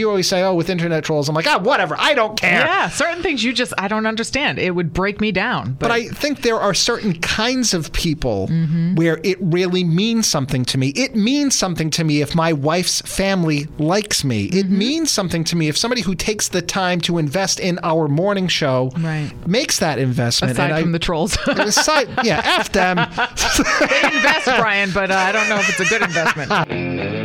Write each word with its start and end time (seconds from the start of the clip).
You 0.00 0.08
always 0.08 0.28
say, 0.28 0.44
"Oh, 0.44 0.54
with 0.54 0.70
internet 0.70 1.02
trolls," 1.02 1.28
I'm 1.28 1.34
like, 1.34 1.48
"Ah, 1.48 1.58
whatever. 1.58 1.96
I 1.98 2.14
don't 2.14 2.38
care." 2.38 2.60
Yeah, 2.60 2.88
certain 2.88 3.20
things 3.20 3.42
you 3.42 3.52
just 3.52 3.72
I 3.78 3.88
don't 3.88 4.06
understand. 4.06 4.60
It 4.60 4.70
would 4.70 4.92
break 4.94 5.20
me 5.20 5.32
down. 5.32 5.72
But, 5.72 5.88
But 5.88 5.90
I 5.90 6.06
think 6.06 6.42
there 6.42 6.60
are 6.60 6.72
certain 6.72 7.14
kinds 7.18 7.74
of 7.74 7.92
people 7.92 8.46
Mm-hmm. 8.46 8.94
where 8.94 9.18
it 9.24 9.38
really 9.40 9.82
means 9.82 10.28
something 10.28 10.64
to 10.66 10.78
me. 10.78 10.90
It 10.90 11.16
means 11.16 11.56
something 11.56 11.90
to 11.90 12.04
me 12.04 12.22
if 12.22 12.36
my 12.36 12.52
wife's 12.52 13.00
family 13.00 13.66
likes 13.80 14.22
me. 14.22 14.44
It 14.44 14.66
Mm-hmm. 14.66 14.78
means 14.78 15.10
something 15.10 15.42
to 15.42 15.56
me 15.56 15.66
if 15.66 15.76
somebody 15.76 16.02
who 16.02 16.14
takes 16.14 16.46
the 16.46 16.62
time 16.62 17.00
to 17.00 17.18
invest 17.18 17.58
in 17.58 17.80
our 17.82 18.06
morning 18.06 18.46
show 18.46 18.92
Right. 19.00 19.32
makes 19.48 19.80
that 19.80 19.98
investment. 19.98 20.52
aside 20.52 20.70
And 20.70 20.80
from 20.80 20.88
I- 20.90 20.92
the 20.92 20.98
trolls, 21.00 21.36
aside, 21.48 22.08
yeah, 22.22 22.40
f 22.60 22.70
them. 22.70 22.98
they 23.80 24.04
invest, 24.14 24.44
Brian, 24.60 24.92
but 24.92 25.10
uh, 25.10 25.16
I 25.16 25.32
don't 25.32 25.48
know 25.48 25.56
if 25.58 25.68
it's 25.70 25.80
a 25.80 25.86
good 25.92 26.02
investment. 26.02 26.52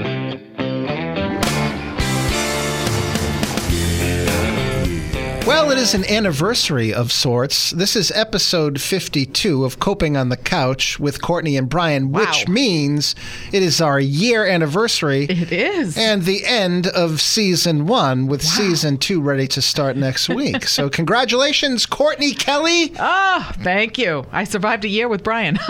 Well, 5.45 5.71
it 5.71 5.77
is 5.77 5.93
an 5.93 6.05
anniversary 6.09 6.93
of 6.93 7.11
sorts. 7.11 7.71
This 7.71 7.97
is 7.97 8.11
episode 8.11 8.79
52 8.79 9.65
of 9.65 9.77
Coping 9.77 10.15
on 10.15 10.29
the 10.29 10.37
Couch 10.37 11.01
with 11.01 11.21
Courtney 11.21 11.57
and 11.57 11.67
Brian, 11.67 12.13
which 12.13 12.45
Wow. 12.47 12.53
means 12.53 13.13
it 13.51 13.61
is 13.61 13.81
our 13.81 13.99
year 13.99 14.45
anniversary. 14.45 15.25
It 15.25 15.51
is. 15.51 15.97
And 15.97 16.23
the 16.23 16.45
end 16.45 16.87
of 16.87 17.19
season 17.21 17.87
one, 17.87 18.27
with 18.27 18.41
season 18.41 18.97
two 18.97 19.19
ready 19.21 19.47
to 19.49 19.61
start 19.61 19.97
next 19.97 20.29
week. 20.29 20.65
so, 20.65 20.89
congratulations, 20.99 21.85
Courtney 21.85 22.33
Kelly. 22.33 22.93
Oh, 22.97 23.51
thank 23.63 23.97
you. 23.97 24.25
I 24.31 24.45
survived 24.45 24.85
a 24.85 24.89
year 24.89 25.09
with 25.09 25.23
Brian. 25.23 25.59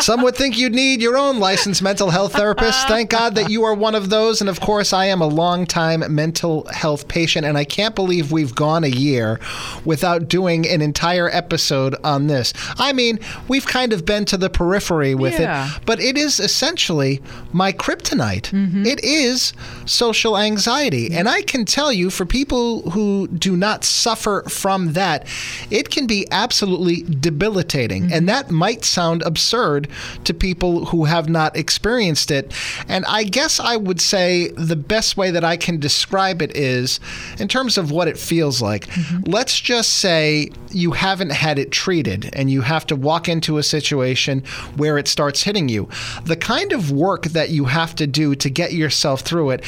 Some 0.00 0.22
would 0.22 0.34
think 0.34 0.56
you'd 0.58 0.74
need 0.74 1.02
your 1.02 1.16
own 1.16 1.38
licensed 1.40 1.82
mental 1.82 2.10
health 2.10 2.32
therapist. 2.32 2.88
Thank 2.88 3.10
God 3.10 3.34
that 3.34 3.50
you 3.50 3.64
are 3.64 3.74
one 3.74 3.94
of 3.94 4.08
those. 4.08 4.40
And 4.40 4.48
of 4.48 4.58
course, 4.60 4.92
I 4.92 5.04
am 5.06 5.20
a 5.20 5.26
longtime 5.26 6.02
mental 6.14 6.66
health 6.72 7.06
patient, 7.06 7.44
and 7.46 7.56
I 7.58 7.64
can't 7.64 7.94
believe 7.94 8.32
we've 8.40 8.54
gone 8.54 8.84
a 8.84 8.88
year 8.88 9.38
without 9.84 10.26
doing 10.28 10.66
an 10.66 10.80
entire 10.80 11.28
episode 11.30 11.94
on 12.02 12.26
this. 12.26 12.54
I 12.78 12.94
mean, 12.94 13.18
we've 13.48 13.66
kind 13.66 13.92
of 13.92 14.06
been 14.06 14.24
to 14.26 14.38
the 14.38 14.48
periphery 14.48 15.14
with 15.14 15.38
Yeah. 15.38 15.66
it, 15.76 15.82
but 15.84 16.00
it 16.00 16.16
is 16.16 16.40
essentially 16.40 17.20
my 17.52 17.70
kryptonite. 17.70 18.50
Mm-hmm. 18.50 18.86
It 18.86 19.04
is 19.04 19.52
social 19.84 20.38
anxiety. 20.38 21.12
And 21.12 21.28
I 21.28 21.42
can 21.42 21.66
tell 21.66 21.92
you, 21.92 22.08
for 22.08 22.24
people 22.24 22.90
who 22.92 23.28
do 23.28 23.56
not 23.56 23.84
suffer 23.84 24.42
from 24.48 24.94
that, 24.94 25.26
it 25.70 25.90
can 25.90 26.06
be 26.06 26.26
absolutely 26.30 27.02
debilitating. 27.02 28.04
Mm-hmm. 28.04 28.12
And 28.14 28.28
that 28.30 28.50
might 28.50 28.84
sound 28.86 29.20
absurd 29.22 29.86
to 30.24 30.32
people 30.32 30.86
who 30.86 31.04
have 31.04 31.28
not 31.28 31.56
experienced 31.56 32.30
it. 32.30 32.52
And 32.88 33.04
I 33.06 33.24
guess 33.24 33.60
I 33.60 33.76
would 33.76 34.00
say 34.00 34.48
the 34.56 34.76
best 34.76 35.18
way 35.18 35.30
that 35.30 35.44
I 35.44 35.58
can 35.58 35.78
describe 35.78 36.40
it 36.40 36.56
is 36.56 37.00
in 37.38 37.46
terms 37.48 37.76
of 37.76 37.90
what 37.90 38.08
it 38.08 38.16
feels 38.30 38.62
like. 38.62 38.86
Mm-hmm. 38.86 39.28
Let's 39.28 39.58
just 39.58 39.94
say 39.94 40.50
you 40.70 40.92
haven't 40.92 41.30
had 41.30 41.58
it 41.58 41.72
treated 41.72 42.30
and 42.32 42.48
you 42.48 42.60
have 42.60 42.86
to 42.86 42.94
walk 42.94 43.28
into 43.28 43.58
a 43.58 43.62
situation 43.64 44.44
where 44.76 44.98
it 44.98 45.08
starts 45.08 45.42
hitting 45.42 45.68
you. 45.68 45.88
The 46.26 46.36
kind 46.36 46.72
of 46.72 46.92
work 46.92 47.24
that 47.24 47.50
you 47.50 47.64
have 47.64 47.96
to 47.96 48.06
do 48.06 48.36
to 48.36 48.48
get 48.48 48.72
yourself 48.72 49.22
through 49.22 49.50
it, 49.50 49.64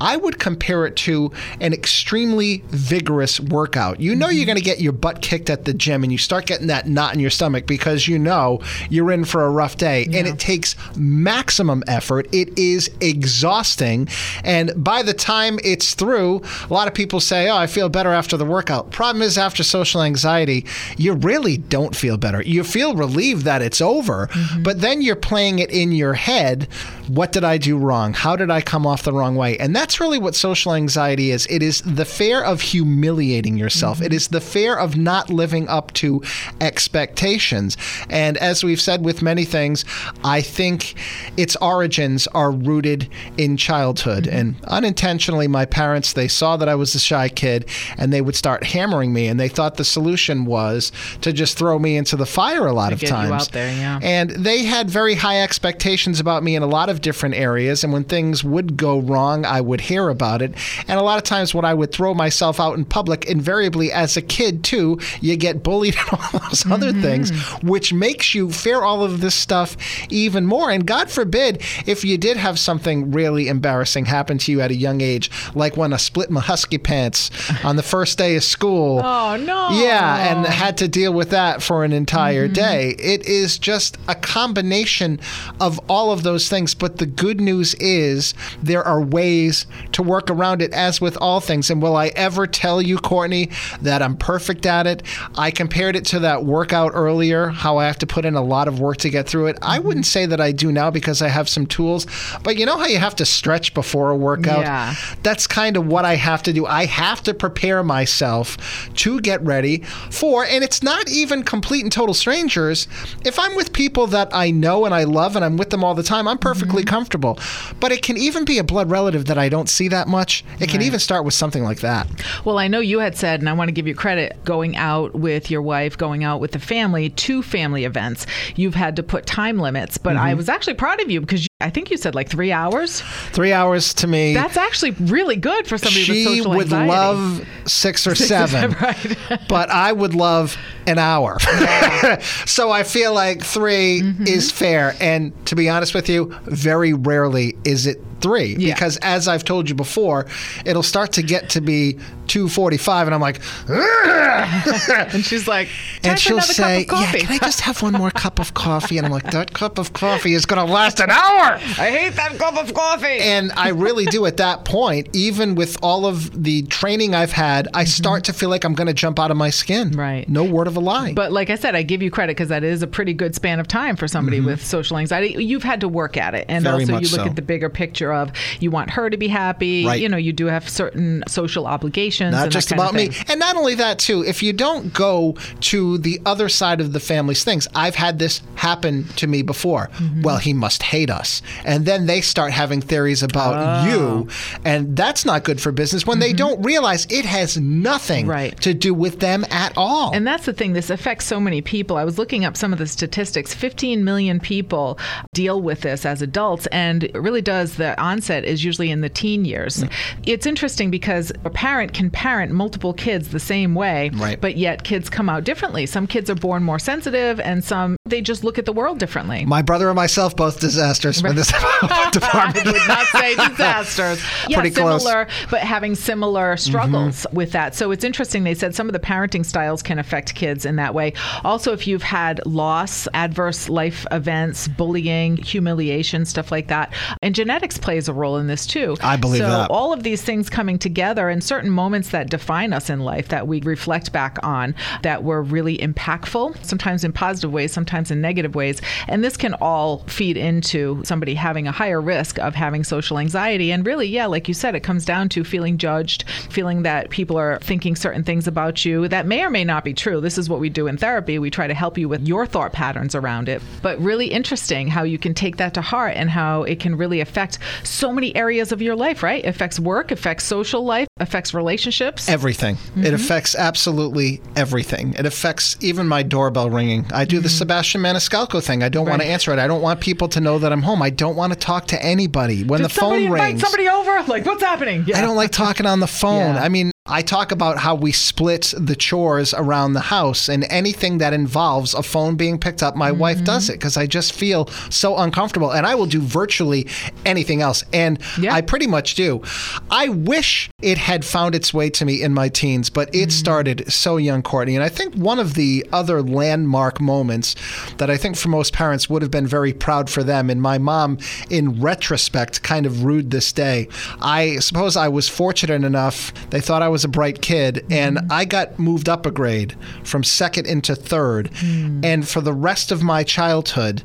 I 0.00 0.16
would 0.16 0.38
compare 0.38 0.86
it 0.86 0.96
to 0.96 1.30
an 1.60 1.74
extremely 1.74 2.64
vigorous 2.68 3.38
workout. 3.38 4.00
You 4.00 4.16
know 4.16 4.30
you're 4.30 4.40
mm-hmm. 4.40 4.46
going 4.46 4.58
to 4.58 4.64
get 4.64 4.80
your 4.80 4.94
butt 4.94 5.20
kicked 5.20 5.50
at 5.50 5.66
the 5.66 5.74
gym 5.74 6.02
and 6.02 6.10
you 6.10 6.16
start 6.16 6.46
getting 6.46 6.68
that 6.68 6.88
knot 6.88 7.12
in 7.12 7.20
your 7.20 7.28
stomach 7.28 7.66
because 7.66 8.08
you 8.08 8.18
know 8.18 8.60
you're 8.88 9.12
in 9.12 9.26
for 9.26 9.44
a 9.44 9.50
rough 9.50 9.76
day 9.76 10.04
and 10.04 10.26
it 10.26 10.38
takes 10.38 10.74
maximum 10.96 11.84
effort. 11.86 12.28
It 12.32 12.58
is 12.58 12.90
exhausting. 13.02 14.08
And 14.42 14.72
by 14.82 15.02
the 15.02 15.12
time 15.12 15.58
it's 15.62 15.92
through, 15.92 16.40
a 16.70 16.72
lot 16.72 16.88
of 16.88 16.94
people 16.94 17.20
say, 17.20 17.50
Oh, 17.50 17.58
I 17.58 17.66
feel 17.66 17.90
better 17.90 18.05
after 18.12 18.36
the 18.36 18.44
workout. 18.44 18.90
Problem 18.90 19.22
is, 19.22 19.38
after 19.38 19.62
social 19.62 20.02
anxiety, 20.02 20.66
you 20.96 21.14
really 21.14 21.56
don't 21.56 21.94
feel 21.94 22.16
better. 22.16 22.42
You 22.42 22.64
feel 22.64 22.94
relieved 22.94 23.44
that 23.44 23.62
it's 23.62 23.80
over, 23.80 24.28
mm-hmm. 24.28 24.62
but 24.62 24.80
then 24.80 25.02
you're 25.02 25.16
playing 25.16 25.58
it 25.58 25.70
in 25.70 25.92
your 25.92 26.14
head. 26.14 26.68
What 27.08 27.32
did 27.32 27.44
I 27.44 27.58
do 27.58 27.78
wrong? 27.78 28.12
How 28.14 28.36
did 28.36 28.50
I 28.50 28.60
come 28.60 28.86
off 28.86 29.04
the 29.04 29.12
wrong 29.12 29.36
way? 29.36 29.56
And 29.58 29.74
that's 29.74 30.00
really 30.00 30.18
what 30.18 30.34
social 30.34 30.74
anxiety 30.74 31.30
is. 31.30 31.46
It 31.48 31.62
is 31.62 31.82
the 31.82 32.04
fear 32.04 32.42
of 32.42 32.60
humiliating 32.60 33.56
yourself. 33.56 34.00
It 34.00 34.06
mm-hmm. 34.06 34.14
is 34.14 34.28
the 34.28 34.40
fear 34.40 34.76
of 34.76 34.96
not 34.96 35.30
living 35.30 35.68
up 35.68 35.92
to 35.94 36.22
expectations. 36.60 37.76
And 38.10 38.36
as 38.38 38.64
we've 38.64 38.80
said 38.80 39.04
with 39.04 39.22
many 39.22 39.44
things, 39.44 39.84
I 40.24 40.40
think 40.40 40.94
its 41.36 41.56
origins 41.56 42.26
are 42.28 42.50
rooted 42.50 43.08
in 43.36 43.56
childhood. 43.56 44.24
Mm-hmm. 44.24 44.36
And 44.36 44.64
unintentionally, 44.64 45.48
my 45.48 45.64
parents, 45.64 46.12
they 46.12 46.28
saw 46.28 46.56
that 46.56 46.68
I 46.68 46.74
was 46.74 46.94
a 46.94 46.98
shy 46.98 47.28
kid 47.28 47.68
and 47.98 48.12
they 48.12 48.20
would 48.20 48.36
start 48.36 48.64
hammering 48.64 49.12
me. 49.12 49.26
And 49.26 49.38
they 49.38 49.48
thought 49.48 49.76
the 49.76 49.84
solution 49.84 50.44
was 50.44 50.92
to 51.20 51.32
just 51.32 51.58
throw 51.58 51.78
me 51.78 51.96
into 51.96 52.16
the 52.16 52.26
fire 52.26 52.66
a 52.66 52.72
lot 52.72 52.92
of 52.92 53.00
get 53.00 53.10
you 53.10 53.16
times. 53.16 53.32
out 53.32 53.52
there, 53.52 53.72
yeah. 53.72 53.98
And 54.02 54.30
they 54.30 54.64
had 54.64 54.90
very 54.90 55.14
high 55.14 55.42
expectations 55.42 56.20
about 56.20 56.42
me 56.42 56.56
in 56.56 56.62
a 56.62 56.66
lot 56.66 56.88
of 56.88 57.00
different 57.00 57.34
areas. 57.34 57.84
And 57.84 57.92
when 57.92 58.04
things 58.04 58.44
would 58.44 58.76
go 58.76 59.00
wrong, 59.00 59.44
I 59.44 59.60
would 59.60 59.80
hear 59.80 60.08
about 60.08 60.42
it. 60.42 60.54
And 60.88 60.98
a 60.98 61.02
lot 61.02 61.18
of 61.18 61.24
times 61.24 61.54
when 61.54 61.64
I 61.64 61.74
would 61.74 61.92
throw 61.92 62.14
myself 62.14 62.60
out 62.60 62.76
in 62.76 62.84
public, 62.84 63.26
invariably 63.26 63.92
as 63.92 64.16
a 64.16 64.22
kid 64.22 64.64
too, 64.64 64.98
you 65.20 65.36
get 65.36 65.62
bullied 65.62 65.96
and 66.10 66.20
all 66.20 66.40
those 66.40 66.66
other 66.66 66.92
mm-hmm. 66.92 67.02
things, 67.02 67.30
which 67.62 67.92
makes 67.92 68.34
you 68.34 68.50
fear 68.50 68.82
all 68.82 69.02
of 69.02 69.20
this 69.20 69.34
stuff 69.34 69.76
even 70.10 70.46
more. 70.46 70.70
And 70.70 70.86
God 70.86 71.10
forbid 71.10 71.62
if 71.86 72.04
you 72.04 72.18
did 72.18 72.36
have 72.36 72.58
something 72.58 73.10
really 73.10 73.48
embarrassing 73.48 74.06
happen 74.06 74.38
to 74.38 74.52
you 74.52 74.60
at 74.60 74.70
a 74.70 74.74
young 74.74 75.00
age, 75.00 75.30
like 75.54 75.76
when 75.76 75.92
I 75.92 75.96
split 75.96 76.30
my 76.30 76.40
husky 76.40 76.78
pants 76.78 77.30
on 77.64 77.76
the 77.76 77.82
first 77.86 78.18
day 78.18 78.36
of 78.36 78.44
school. 78.44 79.00
oh 79.04 79.36
no. 79.36 79.70
Yeah, 79.70 80.30
and 80.30 80.46
had 80.46 80.76
to 80.78 80.88
deal 80.88 81.12
with 81.12 81.30
that 81.30 81.62
for 81.62 81.84
an 81.84 81.92
entire 81.92 82.46
mm-hmm. 82.46 82.54
day. 82.54 82.96
It 82.98 83.26
is 83.26 83.58
just 83.58 83.98
a 84.08 84.14
combination 84.14 85.20
of 85.60 85.80
all 85.88 86.12
of 86.12 86.22
those 86.22 86.48
things. 86.48 86.74
But 86.74 86.98
the 86.98 87.06
good 87.06 87.40
news 87.40 87.74
is 87.74 88.34
there 88.62 88.84
are 88.84 89.00
ways 89.00 89.66
to 89.92 90.02
work 90.02 90.30
around 90.30 90.62
it, 90.62 90.72
as 90.72 91.00
with 91.00 91.16
all 91.20 91.40
things. 91.40 91.70
And 91.70 91.80
will 91.80 91.96
I 91.96 92.08
ever 92.08 92.46
tell 92.46 92.80
you, 92.82 92.98
Courtney, 92.98 93.50
that 93.80 94.02
I'm 94.02 94.16
perfect 94.16 94.66
at 94.66 94.86
it? 94.86 95.02
I 95.36 95.50
compared 95.50 95.96
it 95.96 96.04
to 96.06 96.20
that 96.20 96.44
workout 96.44 96.92
earlier, 96.94 97.48
how 97.48 97.78
I 97.78 97.86
have 97.86 97.98
to 97.98 98.06
put 98.06 98.24
in 98.24 98.34
a 98.34 98.42
lot 98.42 98.68
of 98.68 98.80
work 98.80 98.98
to 98.98 99.10
get 99.10 99.28
through 99.28 99.46
it. 99.46 99.58
I 99.62 99.78
mm-hmm. 99.78 99.86
wouldn't 99.86 100.06
say 100.06 100.26
that 100.26 100.40
I 100.40 100.52
do 100.52 100.72
now 100.72 100.90
because 100.90 101.22
I 101.22 101.28
have 101.28 101.48
some 101.48 101.66
tools, 101.66 102.06
but 102.42 102.56
you 102.56 102.66
know 102.66 102.78
how 102.78 102.86
you 102.86 102.98
have 102.98 103.16
to 103.16 103.24
stretch 103.24 103.74
before 103.74 104.10
a 104.10 104.16
workout? 104.16 104.60
Yeah. 104.60 104.94
that's 105.22 105.46
kind 105.46 105.76
of 105.76 105.86
what 105.86 106.04
I 106.04 106.16
have 106.16 106.42
to 106.44 106.52
do. 106.52 106.66
I 106.66 106.86
have 106.86 107.22
to 107.24 107.34
prepare 107.34 107.65
myself 107.82 108.56
to 108.94 109.20
get 109.20 109.42
ready 109.42 109.78
for, 110.10 110.44
and 110.44 110.62
it's 110.62 110.82
not 110.82 111.08
even 111.10 111.42
complete 111.42 111.82
and 111.82 111.92
total 111.92 112.14
strangers. 112.14 112.88
If 113.24 113.38
I'm 113.38 113.56
with 113.56 113.72
people 113.72 114.06
that 114.08 114.28
I 114.32 114.50
know 114.50 114.84
and 114.84 114.94
I 114.94 115.04
love 115.04 115.36
and 115.36 115.44
I'm 115.44 115.56
with 115.56 115.70
them 115.70 115.82
all 115.84 115.94
the 115.94 116.02
time, 116.02 116.28
I'm 116.28 116.38
perfectly 116.38 116.82
Mm-hmm. 116.82 116.88
comfortable. 116.88 117.38
But 117.80 117.92
it 117.92 118.02
can 118.02 118.16
even 118.16 118.44
be 118.44 118.58
a 118.58 118.64
blood 118.64 118.90
relative 118.90 119.26
that 119.26 119.38
I 119.38 119.48
don't 119.48 119.68
see 119.68 119.88
that 119.88 120.08
much. 120.08 120.44
It 120.60 120.68
can 120.68 120.82
even 120.82 120.98
start 121.00 121.24
with 121.24 121.34
something 121.34 121.62
like 121.62 121.80
that. 121.80 122.06
Well, 122.44 122.58
I 122.58 122.68
know 122.68 122.80
you 122.80 122.98
had 122.98 123.16
said, 123.16 123.40
and 123.40 123.48
I 123.48 123.52
want 123.54 123.68
to 123.68 123.72
give 123.72 123.86
you 123.86 123.94
credit, 123.94 124.36
going 124.44 124.76
out 124.76 125.14
with 125.14 125.50
your 125.50 125.62
wife, 125.62 125.96
going 125.96 126.22
out 126.24 126.40
with 126.40 126.52
the 126.52 126.58
family 126.58 127.10
to 127.10 127.42
family 127.42 127.84
events. 127.84 128.26
You've 128.56 128.74
had 128.74 128.96
to 128.96 129.02
put 129.02 129.26
time 129.26 129.58
limits, 129.58 129.96
but 129.98 130.16
I 130.16 130.34
was 130.34 130.48
actually 130.48 130.74
proud 130.74 131.00
of 131.00 131.10
you 131.10 131.20
because 131.20 131.42
you, 131.42 131.48
I 131.58 131.70
think 131.70 131.90
you 131.90 131.96
said 131.96 132.14
like 132.14 132.28
three 132.28 132.52
hours. 132.52 133.00
Three 133.32 133.50
hours 133.50 133.94
to 133.94 134.06
me. 134.06 134.34
That's 134.34 134.58
actually 134.58 134.90
really 134.90 135.36
good 135.36 135.66
for 135.66 135.78
somebody 135.78 136.00
with 136.00 136.04
she 136.06 136.24
social 136.24 136.50
would 136.50 136.64
anxiety. 136.70 136.90
love 136.92 137.48
six 137.64 138.06
or 138.06 138.14
seven, 138.14 138.72
right. 138.72 139.16
but 139.48 139.70
I 139.70 139.90
would 139.92 140.14
love 140.14 140.58
an 140.86 140.98
hour. 140.98 141.38
so 142.44 142.70
I 142.70 142.82
feel 142.82 143.14
like 143.14 143.42
3 143.42 144.02
Mm-hmm. 144.02 144.26
is 144.26 144.50
fair. 144.52 144.94
And 145.00 145.32
to 145.46 145.54
be 145.56 145.70
honest 145.70 145.94
with 145.94 146.10
you, 146.10 146.26
very 146.42 146.92
rarely 146.92 147.56
is 147.64 147.86
it 147.86 148.02
three 148.20 148.56
Yeah. 148.58 148.74
because 148.74 148.96
as 148.98 149.28
I've 149.28 149.44
told 149.44 149.68
you 149.68 149.74
before, 149.74 150.26
it'll 150.64 150.82
start 150.82 151.12
to 151.12 151.22
get 151.22 151.50
to 151.50 151.60
be 151.60 151.98
245 152.28 153.06
and 153.08 153.14
I'm 153.14 153.20
like, 153.20 153.40
and 153.68 155.24
she's 155.24 155.46
like, 155.48 155.68
and 156.02 156.18
she'll 156.18 156.40
say, 156.40 156.80
yeah, 156.90 157.12
can 157.12 157.32
I 157.32 157.38
just 157.38 157.60
have 157.60 157.82
one 157.82 157.92
more 157.92 158.10
cup 158.10 158.38
of 158.38 158.54
coffee? 158.54 158.98
And 158.98 159.06
I'm 159.06 159.12
like, 159.12 159.30
that 159.30 159.52
cup 159.54 159.78
of 159.78 159.92
coffee 159.92 160.34
is 160.34 160.46
going 160.46 160.64
to 160.64 160.70
last 160.72 161.00
an 161.00 161.10
hour. 161.10 161.54
I 161.54 161.90
hate 161.90 162.14
that 162.16 162.36
cup 162.38 162.56
of 162.56 162.74
coffee. 162.74 163.18
And 163.20 163.52
I 163.52 163.68
really 163.68 164.06
do 164.06 164.26
at 164.26 164.36
that 164.38 164.64
point, 164.64 165.08
even 165.14 165.54
with 165.54 165.78
all 165.82 166.06
of 166.06 166.42
the 166.44 166.62
training 166.62 167.14
I've 167.14 167.32
had, 167.32 167.68
I 167.74 167.84
start 167.84 168.24
to 168.24 168.32
feel 168.32 168.48
like 168.48 168.64
I'm 168.64 168.74
going 168.74 168.88
to 168.88 168.94
jump 168.94 169.18
out 169.18 169.30
of 169.30 169.36
my 169.36 169.50
skin. 169.50 169.90
Mm-hmm. 169.90 170.00
Right. 170.00 170.28
No 170.28 170.44
word 170.44 170.66
of 170.66 170.76
a 170.76 170.80
lie. 170.80 171.12
But 171.12 171.32
like 171.32 171.50
I 171.50 171.54
said, 171.56 171.74
I 171.74 171.82
give 171.82 172.02
you 172.02 172.10
credit 172.10 172.36
because 172.36 172.48
that 172.48 172.64
is 172.64 172.82
a 172.82 172.86
pretty 172.86 173.12
good 173.14 173.34
span 173.34 173.60
of 173.60 173.68
time 173.68 173.96
for 173.96 174.08
somebody 174.08 174.40
with 174.40 174.64
social 174.64 174.98
anxiety. 174.98 175.42
You've 175.44 175.62
had 175.62 175.80
to 175.82 175.88
work 175.88 176.16
at 176.16 176.34
it, 176.34 176.46
and 176.48 176.56
Mm-hmm. 176.66 176.66
Very 176.66 176.82
also 176.82 176.92
you 176.94 177.16
look 177.16 177.24
so. 177.24 177.30
at 177.30 177.36
the 177.36 177.42
bigger 177.42 177.68
picture 177.68 178.05
of 178.12 178.32
you 178.60 178.70
want 178.70 178.90
her 178.90 179.10
to 179.10 179.16
be 179.16 179.28
happy. 179.28 179.86
Right. 179.86 180.00
You 180.00 180.08
know, 180.08 180.16
you 180.16 180.32
do 180.32 180.46
have 180.46 180.68
certain 180.68 181.22
social 181.28 181.66
obligations. 181.66 182.32
not 182.32 182.50
just 182.50 182.72
about 182.72 182.94
me. 182.94 183.10
And 183.28 183.38
not 183.40 183.56
only 183.56 183.74
that, 183.76 183.98
too, 183.98 184.22
if 184.24 184.42
you 184.42 184.52
don't 184.52 184.92
go 184.92 185.36
to 185.60 185.98
the 185.98 186.20
other 186.26 186.48
side 186.48 186.80
of 186.80 186.92
the 186.92 187.00
family's 187.00 187.44
things, 187.44 187.66
I've 187.74 187.94
had 187.96 188.18
this 188.18 188.42
happen 188.54 189.04
to 189.16 189.26
me 189.26 189.42
before. 189.42 189.88
Mm-hmm. 189.94 190.22
Well, 190.22 190.38
he 190.38 190.52
must 190.52 190.82
hate 190.82 191.10
us. 191.10 191.42
and 191.64 191.84
then 191.86 192.06
they 192.06 192.20
start 192.20 192.52
having 192.52 192.80
theories 192.80 193.22
about 193.22 193.88
you. 193.88 194.28
And 194.64 194.96
that's 194.96 195.24
not 195.24 195.44
good 195.44 195.60
for 195.60 195.72
business 195.72 196.06
when 196.06 196.18
they 196.18 196.32
don't 196.32 196.62
realize 196.64 197.06
it 197.10 197.24
has 197.24 197.56
nothing 197.58 198.26
Right. 198.26 198.58
to 198.62 198.74
do 198.74 198.94
with 198.94 199.20
them 199.20 199.44
at 199.50 199.72
all. 199.76 200.12
And 200.14 200.26
that's 200.26 200.46
the 200.46 200.52
thing, 200.52 200.72
this 200.72 200.90
affects 200.90 201.26
so 201.26 201.38
many 201.40 201.60
people. 201.60 201.96
I 201.96 202.04
was 202.04 202.18
looking 202.18 202.44
up 202.44 202.56
some 202.56 202.72
of 202.72 202.78
the 202.78 202.86
statistics. 202.86 203.52
15 203.54 204.04
million 204.04 204.40
people 204.40 204.98
deal 205.34 205.60
with 205.60 205.80
this 205.82 206.04
as 206.06 206.22
adults, 206.22 206.66
and 206.68 207.04
it 207.04 207.14
really 207.14 207.42
does. 207.42 207.76
The 207.76 207.95
onset 207.98 208.44
is 208.44 208.64
usually 208.64 208.90
in 208.90 209.00
the 209.00 209.08
teen 209.08 209.44
years. 209.44 209.84
It's 210.24 210.46
interesting 210.46 210.90
because 210.90 211.30
a 211.44 211.50
parent 211.50 211.92
can 211.92 212.10
parent 212.10 212.52
multiple 212.52 212.92
kids 212.92 213.28
the 213.30 213.40
same 213.40 213.74
way, 213.74 214.10
Right. 214.14 214.40
but 214.40 214.56
yet 214.56 214.84
kids 214.84 215.08
come 215.10 215.28
out 215.28 215.44
differently. 215.44 215.86
Some 215.86 216.06
kids 216.06 216.30
are 216.30 216.34
born 216.34 216.62
more 216.62 216.78
sensitive, 216.78 217.40
and 217.40 217.62
some 217.64 217.96
they 218.04 218.20
just 218.20 218.44
look 218.44 218.58
at 218.58 218.64
the 218.66 218.72
world 218.72 218.98
differently. 218.98 219.44
My 219.44 219.62
brother 219.62 219.88
and 219.88 219.96
myself 219.96 220.36
both 220.36 220.60
disasters 220.60 221.20
for 221.20 221.32
this 221.32 221.50
I 221.54 222.10
department. 222.12 222.66
would 222.66 222.88
not 222.88 223.06
say 223.08 223.34
disasters. 223.48 224.22
Yeah, 224.48 224.60
Pretty 224.60 224.74
close. 224.74 225.02
Mm-hmm. 225.02 225.08
similar, 225.08 225.28
but 225.50 225.60
having 225.60 225.94
similar 225.94 226.56
struggles 226.56 227.26
with 227.32 227.52
that. 227.52 227.74
So 227.74 227.90
it's 227.90 228.04
interesting. 228.04 228.44
They 228.44 228.54
said 228.54 228.74
some 228.74 228.88
of 228.88 228.92
the 228.92 228.98
parenting 229.00 229.44
styles 229.44 229.82
can 229.82 229.98
affect 229.98 230.34
kids 230.34 230.64
in 230.64 230.76
that 230.76 230.94
way. 230.94 231.12
Also, 231.44 231.72
if 231.72 231.86
you've 231.86 232.02
had 232.02 232.44
loss, 232.46 233.08
adverse 233.14 233.68
life 233.68 234.06
events, 234.12 234.68
bullying, 234.68 235.36
humiliation, 235.36 236.24
stuff 236.24 236.52
like 236.52 236.68
that, 236.68 236.92
and 237.22 237.34
genetics 237.34 237.78
plays 237.86 238.08
a 238.08 238.12
role 238.12 238.36
in 238.36 238.48
this 238.48 238.66
too. 238.66 238.96
I 239.00 239.16
believe 239.16 239.42
so 239.42 239.48
that. 239.48 239.70
all 239.70 239.92
of 239.92 240.02
these 240.02 240.20
things 240.20 240.50
coming 240.50 240.76
together 240.76 241.28
and 241.28 241.42
certain 241.42 241.70
moments 241.70 242.08
that 242.10 242.28
define 242.28 242.72
us 242.72 242.90
in 242.90 242.98
life 242.98 243.28
that 243.28 243.46
we 243.46 243.60
reflect 243.60 244.10
back 244.10 244.38
on 244.42 244.74
that 245.02 245.22
were 245.22 245.40
really 245.40 245.78
impactful, 245.78 246.64
sometimes 246.64 247.04
in 247.04 247.12
positive 247.12 247.52
ways, 247.52 247.72
sometimes 247.72 248.10
in 248.10 248.20
negative 248.20 248.56
ways. 248.56 248.82
And 249.06 249.22
this 249.22 249.36
can 249.36 249.54
all 249.60 249.98
feed 250.08 250.36
into 250.36 251.00
somebody 251.04 251.34
having 251.34 251.68
a 251.68 251.70
higher 251.70 252.00
risk 252.00 252.40
of 252.40 252.56
having 252.56 252.82
social 252.82 253.20
anxiety. 253.20 253.70
And 253.70 253.86
really, 253.86 254.08
yeah, 254.08 254.26
like 254.26 254.48
you 254.48 254.54
said, 254.54 254.74
it 254.74 254.80
comes 254.80 255.04
down 255.04 255.28
to 255.28 255.44
feeling 255.44 255.78
judged, 255.78 256.28
feeling 256.50 256.82
that 256.82 257.10
people 257.10 257.36
are 257.36 257.60
thinking 257.60 257.94
certain 257.94 258.24
things 258.24 258.48
about 258.48 258.84
you 258.84 259.06
that 259.06 259.26
may 259.26 259.44
or 259.44 259.50
may 259.50 259.62
not 259.62 259.84
be 259.84 259.94
true. 259.94 260.20
This 260.20 260.38
is 260.38 260.48
what 260.50 260.58
we 260.58 260.70
do 260.70 260.88
in 260.88 260.96
therapy. 260.96 261.38
We 261.38 261.50
try 261.50 261.68
to 261.68 261.74
help 261.74 261.96
you 261.96 262.08
with 262.08 262.26
your 262.26 262.46
thought 262.46 262.72
patterns 262.72 263.14
around 263.14 263.48
it. 263.48 263.62
But 263.80 264.00
really 264.00 264.26
interesting 264.26 264.88
how 264.88 265.04
you 265.04 265.18
can 265.18 265.34
take 265.34 265.58
that 265.58 265.72
to 265.74 265.82
heart 265.82 266.16
and 266.16 266.28
how 266.28 266.64
it 266.64 266.80
can 266.80 266.96
really 266.96 267.20
affect 267.20 267.60
so 267.82 268.12
many 268.12 268.34
areas 268.36 268.72
of 268.72 268.82
your 268.82 268.96
life, 268.96 269.22
right? 269.22 269.44
It 269.44 269.48
affects 269.48 269.78
work, 269.78 270.10
affects 270.10 270.44
social 270.44 270.84
life, 270.84 271.08
affects 271.18 271.54
relationships. 271.54 272.28
Everything. 272.28 272.74
It 272.74 272.78
mm-hmm. 272.78 273.14
affects 273.14 273.54
absolutely 273.54 274.40
everything. 274.54 275.14
It 275.14 275.26
affects 275.26 275.76
even 275.80 276.08
my 276.08 276.22
doorbell 276.22 276.70
ringing. 276.70 277.06
I 277.12 277.24
do 277.24 277.40
the 277.40 277.48
mm-hmm. 277.48 277.56
Sebastian 277.56 278.02
Maniscalco 278.02 278.62
thing. 278.62 278.82
I 278.82 278.88
don't 278.88 279.08
want 279.08 279.22
to 279.22 279.28
answer 279.28 279.52
it. 279.52 279.58
I 279.58 279.66
don't 279.66 279.82
want 279.82 280.00
people 280.00 280.28
to 280.28 280.40
know 280.40 280.58
that 280.58 280.72
I'm 280.72 280.82
home. 280.82 281.02
I 281.02 281.10
don't 281.10 281.36
want 281.36 281.52
to 281.52 281.58
talk 281.58 281.86
to 281.88 282.02
anybody 282.02 282.64
when 282.64 282.80
Did 282.80 282.90
the 282.90 282.94
phone 282.94 283.30
rings. 283.30 283.60
somebody 283.60 283.88
over? 283.88 284.22
Like, 284.24 284.46
what's 284.46 284.62
happening? 284.62 285.04
Yeah. 285.06 285.18
I 285.18 285.20
don't 285.20 285.36
like 285.36 285.52
talking 285.52 285.86
on 285.86 286.00
the 286.00 286.06
phone. 286.06 286.36
Yeah. 286.36 286.62
I 286.62 286.68
mean, 286.68 286.90
I 287.08 287.22
talk 287.22 287.52
about 287.52 287.78
how 287.78 287.94
we 287.94 288.12
split 288.12 288.74
the 288.76 288.96
chores 288.96 289.54
around 289.54 289.92
the 289.92 290.00
house, 290.00 290.48
and 290.48 290.64
anything 290.70 291.18
that 291.18 291.32
involves 291.32 291.94
a 291.94 292.02
phone 292.02 292.36
being 292.36 292.58
picked 292.58 292.82
up, 292.82 292.96
my 292.96 293.12
wife 293.12 293.36
Mm-hmm. 293.36 293.44
does 293.44 293.68
it 293.68 293.74
because 293.74 293.96
I 293.96 294.06
just 294.06 294.32
feel 294.32 294.66
so 294.90 295.16
uncomfortable. 295.18 295.70
And 295.72 295.86
I 295.86 295.94
will 295.94 296.06
do 296.06 296.20
virtually 296.20 296.86
anything 297.24 297.60
else. 297.62 297.84
And 297.92 298.18
Yeah. 298.38 298.54
I 298.54 298.60
pretty 298.60 298.86
much 298.86 299.14
do. 299.14 299.42
I 299.90 300.08
wish 300.08 300.70
it 300.82 300.98
had 300.98 301.24
found 301.24 301.54
its 301.54 301.72
way 301.74 301.90
to 301.90 302.04
me 302.04 302.22
in 302.22 302.32
my 302.34 302.48
teens, 302.48 302.90
but 302.90 303.08
it 303.14 303.28
Mm-hmm. 303.28 303.30
started 303.30 303.92
so 303.92 304.16
young, 304.16 304.42
Courtney. 304.42 304.74
And 304.74 304.84
I 304.84 304.88
think 304.88 305.14
one 305.14 305.38
of 305.38 305.54
the 305.54 305.86
other 305.92 306.22
landmark 306.22 307.00
moments 307.00 307.54
that 307.98 308.08
I 308.10 308.16
think 308.16 308.36
for 308.36 308.48
most 308.48 308.72
parents 308.72 309.10
would 309.10 309.22
have 309.22 309.30
been 309.30 309.46
very 309.46 309.72
proud 309.72 310.08
for 310.08 310.22
them, 310.22 310.48
and 310.50 310.60
my 310.62 310.78
mom, 310.78 311.18
in 311.50 311.80
retrospect, 311.80 312.62
kind 312.62 312.86
of 312.86 313.04
rued 313.04 313.30
this 313.30 313.52
day. 313.52 313.88
I 314.20 314.56
suppose 314.60 314.96
I 314.96 315.08
was 315.08 315.28
fortunate 315.28 315.84
enough, 315.84 316.32
they 316.50 316.60
thought 316.60 316.82
I 316.82 316.88
was 316.88 316.95
a 317.04 317.08
bright 317.08 317.42
kid, 317.42 317.84
and 317.90 318.16
mm-hmm. 318.16 318.32
I 318.32 318.44
got 318.44 318.78
moved 318.78 319.08
up 319.08 319.26
a 319.26 319.30
grade 319.30 319.76
from 320.04 320.24
second 320.24 320.66
into 320.66 320.94
third. 320.94 321.50
Mm. 321.52 322.04
And 322.04 322.28
for 322.28 322.40
the 322.40 322.52
rest 322.52 322.92
of 322.92 323.02
my 323.02 323.22
childhood, 323.24 324.02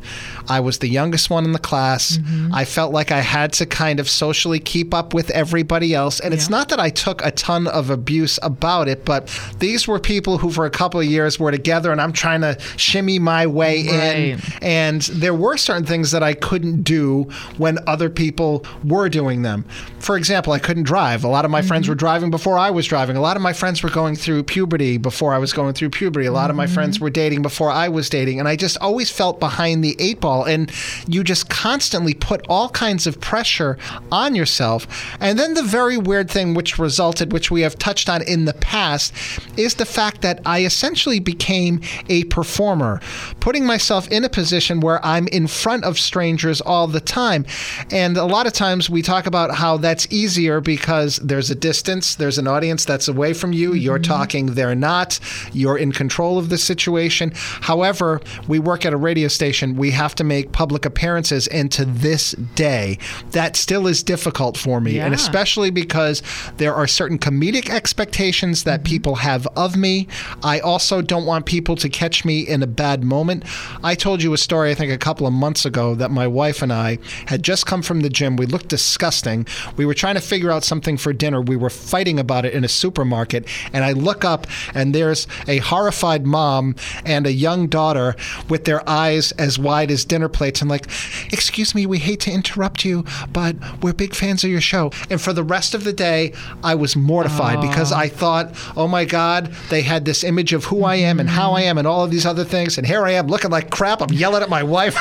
I 0.48 0.60
was 0.60 0.80
the 0.80 0.88
youngest 0.88 1.30
one 1.30 1.46
in 1.46 1.52
the 1.52 1.60
class. 1.60 2.18
Mm-hmm. 2.18 2.54
I 2.54 2.66
felt 2.66 2.94
like 2.94 3.12
I 3.12 3.22
had 3.22 3.54
to 3.54 3.66
kind 3.66 4.00
of 4.00 4.10
socially 4.10 4.60
keep 4.60 4.94
up 4.94 5.14
with 5.14 5.30
everybody 5.32 5.94
else. 5.94 6.20
And 6.20 6.34
it's 6.34 6.50
not 6.50 6.70
that 6.70 6.80
I 6.80 6.90
took 6.90 7.24
a 7.24 7.32
ton 7.32 7.68
of 7.68 7.90
abuse 7.90 8.40
about 8.42 8.88
it, 8.88 9.06
but 9.06 9.28
these 9.60 9.88
were 9.88 10.00
people 10.00 10.38
who, 10.38 10.52
for 10.52 10.66
a 10.66 10.70
couple 10.70 11.00
of 11.00 11.06
years, 11.06 11.40
were 11.40 11.52
together, 11.52 11.92
and 11.92 12.02
I'm 12.02 12.14
trying 12.14 12.42
to 12.42 12.58
shimmy 12.78 13.20
my 13.20 13.48
way 13.48 13.82
in. 13.82 14.40
And 14.62 15.02
there 15.02 15.34
were 15.34 15.58
certain 15.58 15.86
things 15.86 16.12
that 16.12 16.24
I 16.24 16.34
couldn't 16.34 16.84
do 16.84 17.24
when 17.58 17.78
other 17.88 18.10
people 18.10 18.66
were 18.84 19.10
doing 19.10 19.42
them. 19.42 19.66
For 20.00 20.18
example, 20.18 20.54
I 20.54 20.60
couldn't 20.60 20.84
drive. 20.84 21.24
A 21.24 21.28
lot 21.28 21.46
of 21.46 21.52
my 21.52 21.62
friends 21.62 21.86
mm-hmm. 21.86 21.92
were 21.92 21.96
driving 21.96 22.32
before 22.32 22.58
I 22.58 22.72
was 22.72 22.81
driving. 22.86 23.18
A 23.18 23.22
lot 23.22 23.36
of 23.36 23.42
my 23.42 23.54
friends 23.54 23.84
were 23.84 23.90
going 23.90 24.16
through 24.16 24.44
puberty 24.44 24.98
before 24.98 25.34
I 25.34 25.38
was 25.38 25.54
going 25.54 25.74
through 25.74 25.90
puberty. 25.90 26.26
A 26.26 26.32
lot 26.32 26.50
of 26.50 26.56
my 26.56 26.66
mm-hmm. 26.66 26.74
friends 26.74 27.00
were 27.00 27.10
dating 27.10 27.42
before 27.42 27.70
I 27.70 27.90
was 27.90 28.10
dating. 28.10 28.40
And 28.40 28.48
I 28.48 28.56
just 28.56 28.78
always 28.80 29.10
felt 29.10 29.40
behind 29.40 29.84
the 29.84 29.96
eight 30.00 30.20
ball. 30.20 30.44
And 30.44 30.72
you 31.08 31.24
just 31.24 31.50
constantly 31.50 32.14
put 32.14 32.46
all 32.48 32.70
kinds 32.70 33.08
of 33.08 33.20
pressure 33.20 33.78
on 34.12 34.36
yourself. 34.36 34.88
And 35.20 35.38
then 35.38 35.54
the 35.54 35.64
very 35.64 35.98
weird 35.98 36.30
thing 36.30 36.54
which 36.54 36.80
resulted, 36.80 37.32
which 37.32 37.52
we 37.52 37.62
have 37.62 37.78
touched 37.78 38.10
on 38.10 38.22
in 38.22 38.46
the 38.46 38.54
past, 38.54 39.14
is 39.58 39.76
the 39.76 39.86
fact 39.86 40.22
that 40.22 40.42
I 40.46 40.64
essentially 40.64 41.20
became 41.20 41.82
a 42.10 42.24
performer, 42.26 43.02
putting 43.40 43.66
myself 43.66 44.08
in 44.10 44.24
a 44.24 44.30
position 44.30 44.80
where 44.80 45.04
I'm 45.06 45.28
in 45.28 45.48
front 45.48 45.84
of 45.84 46.00
strangers 46.00 46.62
all 46.62 46.88
the 46.88 47.02
time. 47.02 47.46
And 47.92 48.18
a 48.18 48.26
lot 48.26 48.48
of 48.48 48.54
times 48.54 48.90
we 48.90 49.02
talk 49.02 49.26
about 49.26 49.56
how 49.56 49.78
that's 49.78 50.08
easier 50.12 50.62
because 50.62 51.18
there's 51.18 51.52
a 51.52 51.56
distance, 51.56 52.16
there's 52.16 52.38
an 52.38 52.48
audience 52.48 52.71
that's 52.86 53.08
away 53.08 53.34
from 53.34 53.54
you, 53.54 53.74
you're 53.74 54.00
mm-hmm. 54.00 54.12
talking, 54.12 54.46
they're 54.48 54.76
not, 54.76 55.20
you're 55.54 55.78
in 55.78 55.92
control 55.92 56.38
of 56.38 56.50
the 56.50 56.58
situation. 56.58 57.32
However, 57.36 58.22
we 58.48 58.60
work 58.60 58.86
at 58.86 58.94
a 58.94 58.98
radio 58.98 59.28
station, 59.28 59.76
we 59.76 59.92
have 59.92 60.16
to 60.16 60.24
make 60.24 60.52
public 60.52 60.86
appearances, 60.86 61.48
and 61.48 61.72
to 61.72 61.86
this 61.86 62.32
day, 62.56 62.98
that 63.32 63.56
still 63.56 63.88
is 63.88 64.04
difficult 64.04 64.58
for 64.58 64.82
me. 64.82 65.00
And 65.00 65.14
especially 65.14 65.72
because 65.72 66.22
there 66.58 66.74
are 66.74 66.88
certain 66.88 67.20
comedic 67.20 67.70
expectations 67.70 68.64
that 68.64 68.82
mm-hmm. 68.82 68.92
people 68.92 69.16
have 69.16 69.48
of 69.56 69.76
me. 69.76 70.08
I 70.44 70.60
also 70.60 71.02
don't 71.02 71.26
want 71.26 71.46
people 71.46 71.76
to 71.78 71.90
catch 71.90 72.26
me 72.26 72.42
in 72.42 72.64
a 72.64 72.68
bad 72.68 73.04
moment. 73.04 73.44
I 73.84 73.96
told 73.96 74.24
you 74.24 74.34
a 74.34 74.38
story, 74.38 74.72
I 74.72 74.76
think, 74.76 74.92
a 74.92 74.98
couple 74.98 75.28
of 75.28 75.34
months 75.34 75.66
ago 75.66 75.96
that 75.96 76.12
my 76.12 76.28
wife 76.28 76.62
and 76.62 76.72
I 76.72 77.00
had 77.28 77.44
just 77.44 77.66
come 77.66 77.82
from 77.82 78.02
the 78.02 78.10
gym. 78.10 78.36
We 78.36 78.46
looked 78.46 78.68
disgusting. 78.68 79.48
We 79.78 79.86
were 79.86 79.94
trying 79.94 80.16
to 80.16 80.22
figure 80.22 80.52
out 80.52 80.64
something 80.64 80.98
for 80.98 81.14
dinner. 81.14 81.42
We 81.42 81.56
were 81.56 81.70
fighting 81.70 82.20
about 82.20 82.46
it 82.46 82.54
in 82.62 82.66
a 82.66 82.70
supermarket. 82.70 83.48
And 83.74 83.84
I 83.84 83.92
look 83.94 84.24
up, 84.24 84.46
and 84.76 84.94
there's 84.94 85.28
a 85.48 85.58
horrified 85.58 86.26
mom 86.26 86.76
and 87.06 87.26
a 87.26 87.34
young 87.34 87.68
daughter 87.68 88.16
with 88.50 88.66
their 88.66 88.88
eyes 88.88 89.32
as 89.34 89.58
wide 89.58 89.90
as 89.92 90.06
dinner 90.06 90.30
plates. 90.30 90.62
And 90.62 90.70
like, 90.70 90.86
excuse 91.34 91.74
me, 91.74 91.86
we 91.86 91.98
hate 92.00 92.20
to 92.22 92.32
interrupt 92.32 92.86
you, 92.86 93.04
but 93.32 93.56
we're 93.82 93.94
big 93.94 94.14
fans 94.14 94.44
of 94.44 94.50
your 94.52 94.62
show. 94.62 94.92
And 95.10 95.20
for 95.20 95.34
the 95.34 95.44
rest 95.44 95.74
of 95.74 95.84
the 95.84 95.94
day, 95.94 96.34
I 96.64 96.76
was 96.76 96.96
mortified 96.96 97.62
because 97.62 97.92
I 97.92 98.08
thought, 98.08 98.52
oh 98.78 98.88
my 98.88 99.06
God, 99.06 99.48
they 99.70 99.82
had 99.82 100.06
this 100.06 100.24
image 100.24 100.54
of 100.54 100.66
who 100.66 100.84
I 100.84 100.96
am 100.96 101.20
and 101.20 101.30
how 101.30 101.54
I 101.54 101.62
am 101.62 101.78
and 101.78 101.88
all 101.88 102.04
of 102.04 102.12
these 102.12 102.26
other 102.26 102.44
things. 102.44 102.78
And 102.78 102.86
here 102.86 103.04
I 103.06 103.12
am 103.14 103.28
looking 103.28 103.50
like 103.52 103.70
crap. 103.72 104.02
I'm 104.02 104.12
yelling 104.14 104.44
at 104.44 104.50
my 104.50 104.64
wife 104.64 104.96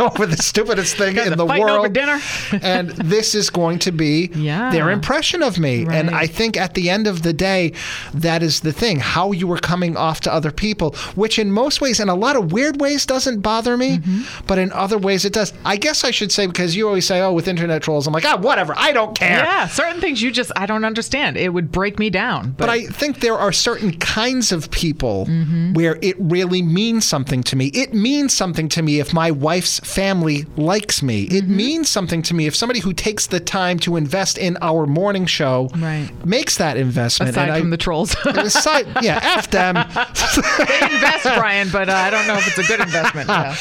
over 0.00 0.26
the 0.26 0.36
stupidest 0.36 0.96
thing 0.96 1.16
in 1.18 1.36
the 1.36 1.44
world. 1.46 1.92
dinner. 1.92 2.18
and 2.62 2.90
this 2.90 3.34
is 3.34 3.50
going 3.50 3.78
to 3.80 3.92
be 3.92 4.30
Yeah. 4.34 4.70
their 4.70 4.90
impression 4.90 5.42
of 5.42 5.58
me. 5.58 5.86
And 5.90 6.10
I 6.10 6.26
think 6.26 6.56
at 6.56 6.74
the 6.74 6.90
end 6.90 6.93
of 7.06 7.22
the 7.22 7.32
day, 7.32 7.72
that 8.12 8.42
is 8.42 8.60
the 8.60 8.72
thing 8.72 8.98
how 9.00 9.32
you 9.32 9.46
were 9.46 9.58
coming 9.58 9.96
off 9.96 10.20
to 10.20 10.32
other 10.32 10.50
people, 10.50 10.92
which 11.14 11.38
in 11.38 11.50
most 11.52 11.80
ways, 11.80 12.00
in 12.00 12.08
a 12.08 12.14
lot 12.14 12.36
of 12.36 12.52
weird 12.52 12.80
ways, 12.80 13.04
doesn't 13.06 13.40
bother 13.40 13.76
me, 13.76 13.98
Mm-hmm. 13.98 14.46
but 14.46 14.58
in 14.58 14.72
other 14.72 14.98
ways 14.98 15.24
it 15.24 15.32
does. 15.32 15.52
I 15.64 15.76
guess 15.76 16.04
I 16.04 16.10
should 16.10 16.32
say, 16.32 16.46
because 16.46 16.74
you 16.76 16.86
always 16.86 17.06
say, 17.06 17.20
oh, 17.20 17.32
with 17.32 17.48
internet 17.48 17.82
trolls, 17.82 18.06
I'm 18.06 18.12
like, 18.12 18.24
ah, 18.24 18.36
whatever, 18.38 18.74
I 18.76 18.92
don't 18.92 19.16
care. 19.16 19.38
Yeah, 19.38 19.66
certain 19.68 20.00
things 20.00 20.20
you 20.22 20.30
just 20.30 20.50
I 20.56 20.66
don't 20.66 20.84
understand. 20.84 21.36
It 21.36 21.50
would 21.50 21.70
break 21.72 21.98
me 21.98 22.10
down. 22.10 22.50
But, 22.52 22.66
But 22.66 22.68
I 22.70 22.86
think 22.86 23.20
there 23.20 23.36
are 23.38 23.52
certain 23.52 23.92
kinds 23.98 24.52
of 24.52 24.70
people 24.70 25.26
Mm-hmm. 25.26 25.72
where 25.74 25.98
it 26.02 26.16
really 26.18 26.62
means 26.62 27.04
something 27.06 27.42
to 27.44 27.56
me. 27.56 27.66
It 27.68 27.92
means 27.94 28.32
something 28.32 28.68
to 28.70 28.82
me 28.82 29.00
if 29.00 29.12
my 29.14 29.30
wife's 29.30 29.80
family 29.80 30.44
likes 30.56 31.02
me. 31.02 31.22
It 31.24 31.46
means 31.48 31.88
something 31.88 32.22
to 32.22 32.34
me 32.34 32.46
if 32.46 32.54
somebody 32.56 32.80
who 32.80 32.92
takes 32.92 33.26
the 33.26 33.40
time 33.40 33.78
to 33.80 33.96
invest 33.96 34.38
in 34.38 34.56
our 34.60 34.86
morning 34.86 35.26
show 35.26 35.70
Right. 35.76 36.08
makes 36.24 36.56
that 36.58 36.76
investment. 36.84 37.30
Aside 37.30 37.48
and 37.48 37.58
from 37.58 37.66
I, 37.68 37.70
the 37.70 37.76
trolls. 37.76 38.14
aside, 38.24 38.86
yeah, 39.02 39.18
f 39.22 39.50
them. 39.50 39.74
they 39.74 40.80
invest, 40.94 41.24
Brian, 41.24 41.68
but 41.72 41.88
uh, 41.88 41.92
I 41.92 42.10
don't 42.10 42.26
know 42.26 42.36
if 42.36 42.46
it's 42.46 42.58
a 42.58 42.62
good 42.70 42.80
investment. 42.80 43.28
Yeah. 43.28 43.56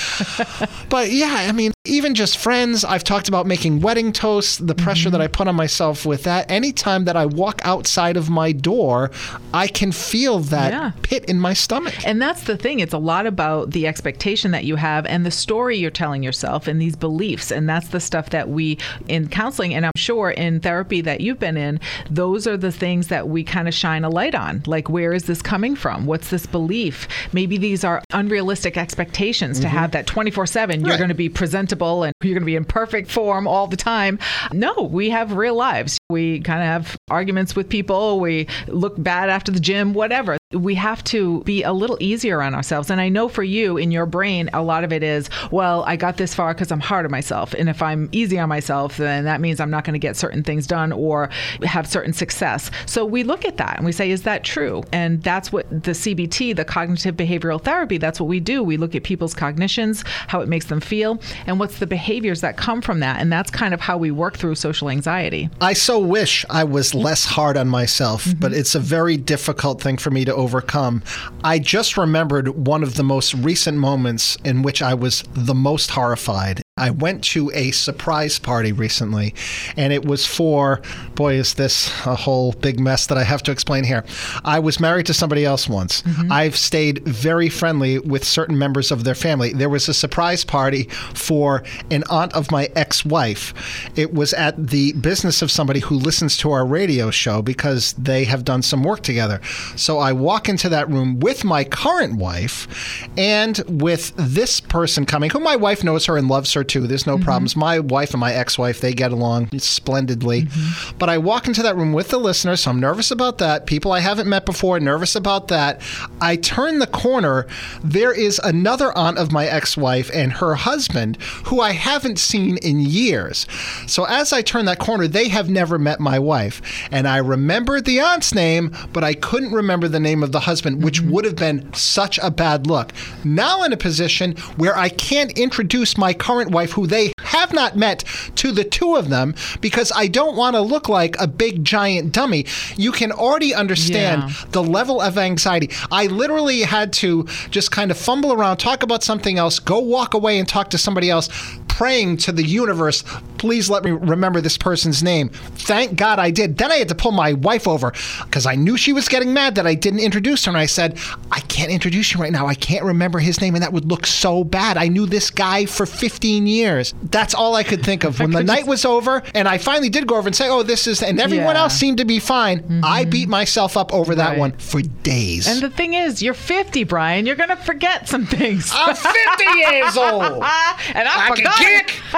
But 0.93 1.09
yeah, 1.11 1.47
I 1.49 1.51
mean, 1.53 1.73
even 1.85 2.13
just 2.13 2.37
friends, 2.37 2.85
I've 2.85 3.03
talked 3.03 3.27
about 3.27 3.47
making 3.47 3.81
wedding 3.81 4.13
toasts, 4.13 4.57
the 4.59 4.75
pressure 4.75 5.09
that 5.09 5.21
I 5.21 5.27
put 5.27 5.47
on 5.47 5.55
myself 5.55 6.05
with 6.05 6.21
that. 6.23 6.51
Anytime 6.51 7.05
that 7.05 7.15
I 7.15 7.25
walk 7.25 7.61
outside 7.65 8.15
of 8.15 8.29
my 8.29 8.51
door, 8.51 9.09
I 9.55 9.65
can 9.65 9.91
feel 9.91 10.37
that 10.39 10.71
Yeah. 10.71 10.91
pit 11.01 11.25
in 11.25 11.39
my 11.39 11.53
stomach. 11.53 11.95
And 12.05 12.21
that's 12.21 12.43
the 12.43 12.57
thing. 12.57 12.79
It's 12.79 12.93
a 12.93 12.99
lot 12.99 13.25
about 13.25 13.71
the 13.71 13.87
expectation 13.87 14.51
that 14.51 14.65
you 14.65 14.75
have 14.75 15.07
and 15.07 15.25
the 15.25 15.31
story 15.31 15.79
you're 15.79 15.89
telling 15.89 16.21
yourself 16.21 16.67
and 16.67 16.79
these 16.79 16.95
beliefs. 16.95 17.51
And 17.51 17.67
that's 17.67 17.87
the 17.87 17.99
stuff 17.99 18.29
that 18.29 18.49
we, 18.49 18.77
in 19.07 19.27
counseling, 19.27 19.73
and 19.73 19.83
I'm 19.83 19.91
sure 19.97 20.29
in 20.29 20.59
therapy 20.59 21.01
that 21.01 21.21
you've 21.21 21.39
been 21.39 21.57
in, 21.57 21.79
those 22.07 22.45
are 22.45 22.55
the 22.57 22.71
things 22.71 23.07
that 23.13 23.29
we 23.29 23.43
kind 23.43 23.67
of 23.67 23.75
shine 23.75 24.03
a 24.03 24.09
light 24.09 24.33
on. 24.33 24.63
Like, 24.65 24.89
where 24.89 25.13
is 25.13 25.25
this 25.25 25.39
coming 25.39 25.75
from? 25.75 26.07
What's 26.07 26.31
this 26.31 26.47
belief? 26.47 27.07
Maybe 27.31 27.57
these 27.57 27.83
are 27.83 28.01
unrealistic 28.11 28.75
expectations 28.75 29.59
to 29.59 29.67
mm-hmm. 29.67 29.77
have 29.77 29.91
that 29.91 30.07
24 30.07 30.47
7. 30.47 30.81
You're 30.81 30.89
Right. 30.89 30.97
going 30.97 31.09
to 31.09 31.13
be 31.15 31.29
presentable 31.29 32.01
and 32.03 32.13
you're 32.23 32.33
going 32.33 32.41
to 32.41 32.45
be 32.45 32.55
in 32.55 32.65
perfect 32.65 33.11
form 33.11 33.47
all 33.47 33.67
the 33.67 33.77
time. 33.77 34.17
No, 34.51 34.73
we 34.91 35.11
have 35.11 35.33
real 35.33 35.53
lives. 35.55 35.99
We 36.09 36.39
kind 36.39 36.61
of 36.61 36.67
have 36.67 36.97
arguments 37.11 37.55
with 37.55 37.69
people. 37.69 38.19
We 38.19 38.47
look 38.67 38.95
bad 38.97 39.29
after 39.29 39.51
the 39.51 39.59
gym, 39.59 39.93
whatever. 39.93 40.37
We 40.53 40.75
have 40.75 41.03
to 41.05 41.41
be 41.43 41.63
a 41.63 41.73
little 41.73 41.97
easier 41.99 42.41
on 42.41 42.53
ourselves. 42.55 42.89
And 42.89 43.01
I 43.01 43.09
know 43.09 43.27
for 43.27 43.43
you, 43.43 43.77
in 43.77 43.91
your 43.91 44.05
brain, 44.05 44.49
a 44.53 44.61
lot 44.61 44.83
of 44.83 44.93
it 44.93 45.03
is, 45.03 45.29
well, 45.51 45.83
I 45.83 45.95
got 45.95 46.17
this 46.17 46.33
far 46.33 46.53
because 46.53 46.71
I'm 46.71 46.79
hard 46.79 47.05
on 47.05 47.11
myself. 47.11 47.53
And 47.53 47.69
if 47.69 47.81
I'm 47.81 48.09
easy 48.11 48.39
on 48.39 48.49
myself, 48.49 48.97
then 48.97 49.25
that 49.25 49.41
means 49.41 49.59
I'm 49.59 49.69
not 49.69 49.83
going 49.83 49.93
to 49.93 49.99
get 49.99 50.15
certain 50.15 50.43
things 50.43 50.67
done 50.67 50.91
or 50.91 51.29
have 51.63 51.87
certain 51.87 52.13
success. 52.13 52.71
So 52.85 53.05
we 53.05 53.23
look 53.23 53.45
at 53.45 53.57
that 53.57 53.77
and 53.77 53.85
we 53.85 53.91
say, 53.91 54.11
is 54.11 54.23
that 54.23 54.43
true? 54.43 54.83
And 54.91 55.21
that's 55.23 55.51
what 55.51 55.69
the 55.69 55.91
CBT, 55.91 56.55
the 56.55 56.65
cognitive 56.65 57.15
behavioral 57.15 57.61
therapy, 57.61 57.97
that's 57.97 58.19
what 58.19 58.27
we 58.27 58.39
do. 58.39 58.63
We 58.63 58.77
look 58.77 58.95
at 58.95 59.03
people's 59.03 59.33
cognitions, 59.33 60.03
how 60.27 60.41
it 60.41 60.47
makes 60.47 60.65
them 60.65 60.79
feel, 60.79 61.19
and 61.47 61.59
what's 61.59 61.79
the 61.79 61.87
behaviors 61.87 62.41
that 62.41 62.57
come 62.57 62.81
from 62.81 62.99
that. 62.99 63.19
And 63.19 63.31
that's 63.31 63.51
kind 63.51 63.73
of 63.73 63.81
how 63.81 63.97
we 63.97 64.11
work 64.11 64.37
through 64.37 64.55
social 64.55 64.89
anxiety. 64.89 65.49
I 65.61 65.73
so 65.73 65.99
wish 65.99 66.45
I 66.49 66.63
was 66.63 66.93
less 66.93 67.25
hard 67.25 67.57
on 67.57 67.67
myself, 67.67 68.25
mm-hmm. 68.25 68.39
but 68.39 68.53
it's 68.53 68.75
a 68.75 68.79
very 68.79 69.17
difficult 69.17 69.81
thing 69.81 69.97
for 69.97 70.11
me 70.11 70.25
to 70.25 70.33
overcome. 70.43 71.01
I 71.43 71.59
just 71.59 71.97
remembered 71.97 72.49
one 72.49 72.83
of 72.83 72.95
the 72.95 73.03
most 73.03 73.33
recent 73.33 73.77
moments 73.77 74.37
in 74.43 74.61
which 74.61 74.81
I 74.81 74.93
was 74.93 75.23
the 75.33 75.55
most 75.55 75.91
horrified. 75.91 76.62
I 76.75 76.89
went 76.89 77.23
to 77.25 77.51
a 77.53 77.69
surprise 77.69 78.39
party 78.39 78.71
recently, 78.71 79.35
and 79.77 79.93
it 79.93 80.05
was 80.05 80.25
for, 80.25 80.81
boy, 81.13 81.35
is 81.35 81.53
this 81.53 81.87
a 82.07 82.15
whole 82.15 82.51
big 82.53 82.79
mess 82.79 83.05
that 83.05 83.17
I 83.17 83.23
have 83.23 83.43
to 83.43 83.51
explain 83.51 83.83
here. 83.83 84.03
I 84.43 84.57
was 84.57 84.79
married 84.79 85.05
to 85.05 85.13
somebody 85.13 85.45
else 85.45 85.69
once. 85.69 86.01
Mm-hmm. 86.01 86.31
I've 86.31 86.57
stayed 86.57 87.03
very 87.05 87.47
friendly 87.47 87.99
with 87.99 88.23
certain 88.23 88.57
members 88.57 88.91
of 88.91 89.03
their 89.03 89.13
family. 89.13 89.53
There 89.53 89.69
was 89.69 89.87
a 89.87 89.93
surprise 89.93 90.43
party 90.43 90.85
for 91.13 91.63
an 91.91 92.05
aunt 92.09 92.33
of 92.33 92.49
my 92.49 92.71
ex 92.75 93.05
wife. 93.05 93.53
It 93.95 94.11
was 94.11 94.33
at 94.33 94.69
the 94.69 94.93
business 94.93 95.43
of 95.43 95.51
somebody 95.51 95.79
who 95.79 95.93
listens 95.93 96.37
to 96.37 96.51
our 96.51 96.65
radio 96.65 97.11
show 97.11 97.43
because 97.43 97.93
they 97.93 98.23
have 98.23 98.43
done 98.43 98.63
some 98.63 98.81
work 98.81 99.01
together. 99.01 99.41
So 99.75 99.99
I 99.99 100.11
walk 100.11 100.49
into 100.49 100.69
that 100.69 100.89
room 100.89 101.19
with 101.19 101.43
my 101.43 101.65
current 101.65 102.15
wife 102.15 103.07
and 103.15 103.61
with 103.69 104.11
this 104.15 104.59
person 104.59 105.05
coming, 105.05 105.29
who 105.29 105.39
my 105.39 105.55
wife 105.55 105.83
knows 105.83 106.07
her 106.07 106.17
and 106.17 106.27
loves 106.27 106.51
her 106.53 106.62
too. 106.63 106.87
There's 106.87 107.07
no 107.07 107.15
mm-hmm. 107.15 107.23
problems. 107.23 107.55
My 107.55 107.79
wife 107.79 108.11
and 108.11 108.19
my 108.19 108.33
ex 108.33 108.57
wife, 108.57 108.81
they 108.81 108.93
get 108.93 109.11
along 109.11 109.49
splendidly. 109.57 110.43
Mm-hmm. 110.43 110.97
But 110.97 111.09
I 111.09 111.17
walk 111.17 111.47
into 111.47 111.63
that 111.63 111.75
room 111.75 111.93
with 111.93 112.09
the 112.09 112.17
listeners, 112.17 112.61
so 112.61 112.71
I'm 112.71 112.79
nervous 112.79 113.11
about 113.11 113.37
that. 113.39 113.65
People 113.65 113.91
I 113.91 113.99
haven't 113.99 114.29
met 114.29 114.45
before, 114.45 114.79
nervous 114.79 115.15
about 115.15 115.47
that. 115.49 115.81
I 116.21 116.35
turn 116.35 116.79
the 116.79 116.87
corner. 116.87 117.47
There 117.83 118.13
is 118.13 118.39
another 118.43 118.95
aunt 118.97 119.17
of 119.17 119.31
my 119.31 119.45
ex 119.45 119.77
wife 119.77 120.09
and 120.13 120.33
her 120.33 120.55
husband 120.55 121.17
who 121.45 121.61
I 121.61 121.71
haven't 121.71 122.19
seen 122.19 122.57
in 122.57 122.79
years. 122.79 123.45
So 123.87 124.05
as 124.05 124.33
I 124.33 124.41
turn 124.41 124.65
that 124.65 124.79
corner, 124.79 125.07
they 125.07 125.29
have 125.29 125.49
never 125.49 125.77
met 125.77 125.99
my 125.99 126.19
wife. 126.19 126.61
And 126.91 127.07
I 127.07 127.17
remembered 127.17 127.85
the 127.85 127.99
aunt's 127.99 128.33
name, 128.33 128.75
but 128.91 129.03
I 129.03 129.13
couldn't 129.13 129.51
remember 129.51 129.87
the 129.87 129.99
name 129.99 130.23
of 130.23 130.31
the 130.31 130.41
husband, 130.41 130.83
which 130.83 131.01
mm-hmm. 131.01 131.11
would 131.11 131.25
have 131.25 131.35
been 131.35 131.71
such 131.73 132.19
a 132.21 132.31
bad 132.31 132.67
look. 132.67 132.91
Now 133.23 133.63
in 133.63 133.73
a 133.73 133.77
position 133.77 134.35
where 134.57 134.75
I 134.77 134.89
can't 134.89 135.37
introduce 135.37 135.97
my 135.97 136.13
current 136.13 136.51
wife, 136.53 136.71
who 136.71 136.87
they 136.87 137.11
have 137.19 137.53
not 137.53 137.75
met, 137.75 138.03
to 138.35 138.51
the 138.51 138.63
two 138.63 138.95
of 138.95 139.09
them 139.09 139.33
because 139.59 139.91
I 139.95 140.07
don't 140.07 140.35
want 140.37 140.55
to 140.55 140.61
look 140.61 140.87
like 140.87 141.15
a 141.19 141.27
big 141.27 141.63
giant 141.63 142.11
dummy. 142.13 142.45
You 142.77 142.91
can 142.91 143.11
already 143.11 143.53
understand 143.53 144.23
Yeah. 144.29 144.33
the 144.51 144.63
level 144.63 145.01
of 145.01 145.17
anxiety. 145.17 145.69
I 145.91 146.05
literally 146.07 146.61
had 146.61 146.93
to 146.93 147.25
just 147.49 147.71
kind 147.71 147.91
of 147.91 147.97
fumble 147.97 148.31
around, 148.33 148.57
talk 148.57 148.83
about 148.83 149.03
something 149.03 149.37
else, 149.37 149.59
go 149.59 149.79
walk 149.79 150.13
away 150.13 150.37
and 150.39 150.47
talk 150.47 150.69
to 150.71 150.77
somebody 150.77 151.09
else, 151.09 151.27
praying 151.67 152.17
to 152.17 152.31
the 152.31 152.43
universe, 152.43 153.03
please 153.43 153.69
let 153.69 153.83
me 153.83 153.91
remember 153.91 154.39
this 154.39 154.57
person's 154.57 155.03
name. 155.03 155.27
Thank 155.27 155.97
God 155.97 156.17
I 156.17 156.31
did. 156.31 156.57
Then 156.57 156.71
I 156.71 156.75
had 156.77 156.87
to 156.87 156.95
pull 156.95 157.11
my 157.11 157.33
wife 157.33 157.67
over 157.67 157.91
because 158.23 158.45
I 158.45 158.55
knew 158.55 158.77
she 158.77 158.93
was 158.93 159.09
getting 159.09 159.33
mad 159.33 159.55
that 159.55 159.67
I 159.67 159.75
didn't 159.75 159.99
introduce 159.99 160.45
her. 160.45 160.49
And 160.49 160.57
I 160.57 160.65
said, 160.65 160.97
I 161.29 161.41
can't 161.41 161.69
introduce 161.69 162.13
you 162.13 162.21
right 162.21 162.31
now. 162.31 162.47
I 162.47 162.53
can't 162.55 162.85
remember 162.85 163.19
his 163.19 163.41
name. 163.41 163.53
And 163.55 163.61
that 163.61 163.73
would 163.73 163.83
look 163.91 164.05
so 164.05 164.45
bad. 164.45 164.77
I 164.77 164.87
knew 164.87 165.05
this 165.05 165.29
guy 165.29 165.65
for 165.65 165.85
15 165.85 166.47
years. 166.47 166.93
That's 167.03 167.33
all 167.33 167.55
I 167.55 167.63
could 167.63 167.83
think 167.83 168.05
of. 168.05 168.17
When 168.17 168.31
the 168.31 168.43
night 168.45 168.65
was 168.65 168.85
over 168.85 169.21
and 169.35 169.45
I 169.45 169.57
finally 169.57 169.89
did 169.89 170.07
go 170.07 170.15
over 170.15 170.29
and 170.29 170.35
say, 170.35 170.47
oh, 170.47 170.63
this 170.63 170.87
is, 170.87 171.03
and 171.03 171.19
everyone 171.19 171.43
Yeah. 171.47 171.49
Mm-hmm. 171.51 171.57
else 171.63 171.73
seemed 171.75 171.97
to 171.97 172.05
be 172.05 172.19
fine, 172.19 172.79
I 172.81 173.03
beat 173.03 173.27
myself 173.27 173.75
up 173.75 173.93
over 173.93 174.15
that 174.15 174.29
Right. 174.29 174.39
one 174.39 174.51
for 174.53 174.79
days. 174.81 175.47
And 175.49 175.61
the 175.61 175.69
thing 175.69 175.95
is, 175.95 176.21
you're 176.23 176.33
50, 176.33 176.85
Brian. 176.85 177.25
You're 177.25 177.35
going 177.35 177.49
to 177.49 177.57
forget 177.57 178.07
some 178.07 178.25
things. 178.25 178.71
I'm 178.73 178.95
50 178.95 179.43
years 179.59 179.97
old. 179.97 180.23
And 180.95 181.07
I, 181.07 181.29
I 181.29 181.35
can 181.35 181.51
kick. 181.57 181.99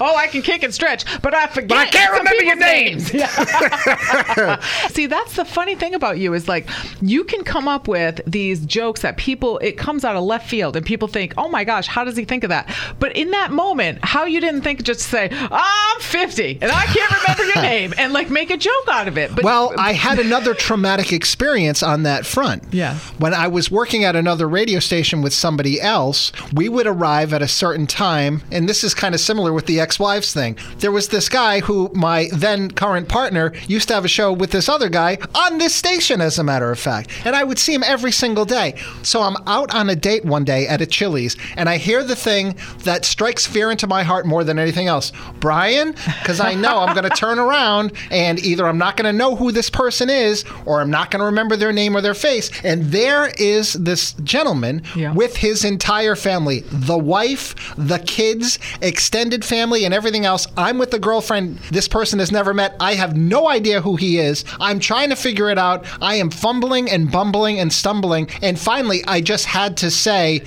oh, 0.00 0.14
I 0.16 0.26
can 0.28 0.35
kick 0.42 0.62
and 0.62 0.72
stretch, 0.74 1.04
but 1.22 1.34
I 1.34 1.46
forget. 1.46 1.68
But 1.68 1.78
I 1.78 1.86
can't 1.86 2.12
remember 2.12 2.42
your 2.42 2.56
people's 2.56 3.12
names. 3.12 4.92
See, 4.92 5.06
that's 5.06 5.36
the 5.36 5.44
funny 5.44 5.74
thing 5.74 5.94
about 5.94 6.18
you 6.18 6.34
is 6.34 6.48
like 6.48 6.68
you 7.00 7.24
can 7.24 7.44
come 7.44 7.68
up 7.68 7.88
with 7.88 8.20
these 8.26 8.64
jokes 8.66 9.02
that 9.02 9.16
people 9.16 9.58
it 9.58 9.78
comes 9.78 10.04
out 10.04 10.16
of 10.16 10.24
left 10.24 10.48
field 10.48 10.76
and 10.76 10.84
people 10.84 11.08
think, 11.08 11.34
"Oh 11.36 11.48
my 11.48 11.64
gosh, 11.64 11.86
how 11.86 12.04
does 12.04 12.16
he 12.16 12.24
think 12.24 12.44
of 12.44 12.50
that?" 12.50 12.74
But 12.98 13.16
in 13.16 13.30
that 13.30 13.50
moment, 13.50 13.98
how 14.02 14.24
you 14.24 14.40
didn't 14.40 14.62
think 14.62 14.82
just 14.82 15.00
to 15.00 15.06
say, 15.06 15.28
ah, 15.32 15.85
"I'm 15.96 16.02
50 16.02 16.58
and 16.60 16.70
I 16.70 16.84
can't 16.86 17.22
remember 17.22 17.44
your 17.44 17.62
name" 17.62 17.94
and 17.96 18.12
like 18.12 18.30
make 18.30 18.50
a 18.50 18.56
joke 18.56 18.88
out 18.90 19.08
of 19.08 19.16
it. 19.18 19.34
But 19.34 19.44
Well, 19.44 19.72
I 19.78 19.92
had 19.92 20.18
another 20.18 20.54
traumatic 20.54 21.12
experience 21.12 21.82
on 21.82 22.02
that 22.02 22.26
front. 22.26 22.62
Yeah. 22.70 22.98
When 23.18 23.32
I 23.32 23.48
was 23.48 23.70
working 23.70 24.04
at 24.04 24.16
another 24.16 24.48
radio 24.48 24.80
station 24.80 25.22
with 25.22 25.32
somebody 25.32 25.80
else, 25.80 26.32
we 26.52 26.68
would 26.68 26.86
arrive 26.86 27.32
at 27.32 27.42
a 27.42 27.48
certain 27.48 27.86
time, 27.86 28.42
and 28.50 28.68
this 28.68 28.84
is 28.84 28.94
kind 28.94 29.14
of 29.14 29.20
similar 29.20 29.52
with 29.52 29.66
the 29.66 29.80
ex 29.80 29.98
wives 29.98 30.32
thing. 30.32 30.58
There 30.78 30.92
was 30.92 31.08
this 31.08 31.28
guy 31.28 31.60
who 31.60 31.90
my 31.94 32.28
then 32.32 32.70
current 32.70 33.08
partner 33.08 33.52
used 33.66 33.88
to 33.88 33.94
have 33.94 34.04
a 34.04 34.08
show 34.08 34.32
with 34.32 34.50
this 34.50 34.68
other 34.68 34.88
guy 34.88 35.18
on 35.34 35.58
this 35.58 35.74
station, 35.74 36.20
as 36.20 36.38
a 36.38 36.44
matter 36.44 36.70
of 36.70 36.78
fact. 36.78 37.10
And 37.24 37.34
I 37.34 37.44
would 37.44 37.58
see 37.58 37.74
him 37.74 37.82
every 37.82 38.12
single 38.12 38.44
day. 38.44 38.74
So 39.02 39.22
I'm 39.22 39.36
out 39.46 39.74
on 39.74 39.88
a 39.90 39.96
date 39.96 40.24
one 40.24 40.44
day 40.44 40.66
at 40.66 40.80
a 40.80 40.86
Chili's, 40.86 41.36
and 41.56 41.68
I 41.68 41.78
hear 41.78 42.02
the 42.02 42.16
thing 42.16 42.56
that 42.84 43.04
strikes 43.04 43.46
fear 43.46 43.70
into 43.70 43.86
my 43.86 44.02
heart 44.02 44.26
more 44.26 44.44
than 44.44 44.58
anything 44.58 44.86
else 44.88 45.12
Brian, 45.40 45.85
because 45.92 46.40
I 46.40 46.54
know 46.54 46.80
I'm 46.80 46.94
going 46.94 47.08
to 47.08 47.16
turn 47.16 47.38
around 47.38 47.92
and 48.10 48.38
either 48.38 48.66
I'm 48.66 48.78
not 48.78 48.96
going 48.96 49.06
to 49.12 49.16
know 49.16 49.36
who 49.36 49.52
this 49.52 49.70
person 49.70 50.08
is 50.10 50.44
or 50.64 50.80
I'm 50.80 50.90
not 50.90 51.10
going 51.10 51.20
to 51.20 51.26
remember 51.26 51.56
their 51.56 51.72
name 51.72 51.96
or 51.96 52.00
their 52.00 52.14
face. 52.14 52.50
And 52.64 52.84
there 52.86 53.32
is 53.38 53.74
this 53.74 54.12
gentleman 54.24 54.82
Yeah. 54.94 55.12
with 55.12 55.36
his 55.36 55.64
entire 55.64 56.16
family 56.16 56.60
the 56.70 56.98
wife, 56.98 57.54
the 57.76 57.98
kids, 57.98 58.58
extended 58.80 59.44
family, 59.44 59.84
and 59.84 59.92
everything 59.94 60.24
else. 60.24 60.46
I'm 60.56 60.78
with 60.78 60.90
the 60.90 60.98
girlfriend 60.98 61.58
this 61.70 61.88
person 61.88 62.18
has 62.18 62.30
never 62.32 62.52
met. 62.54 62.76
I 62.80 62.94
have 62.94 63.16
no 63.16 63.48
idea 63.48 63.80
who 63.80 63.96
he 63.96 64.18
is. 64.18 64.44
I'm 64.60 64.78
trying 64.80 65.10
to 65.10 65.16
figure 65.16 65.50
it 65.50 65.58
out. 65.58 65.84
I 66.00 66.16
am 66.16 66.30
fumbling 66.30 66.90
and 66.90 67.10
bumbling 67.10 67.58
and 67.60 67.72
stumbling. 67.72 68.28
And 68.42 68.58
finally, 68.58 69.04
I 69.06 69.20
just 69.20 69.46
had 69.46 69.76
to 69.78 69.90
say, 69.90 70.42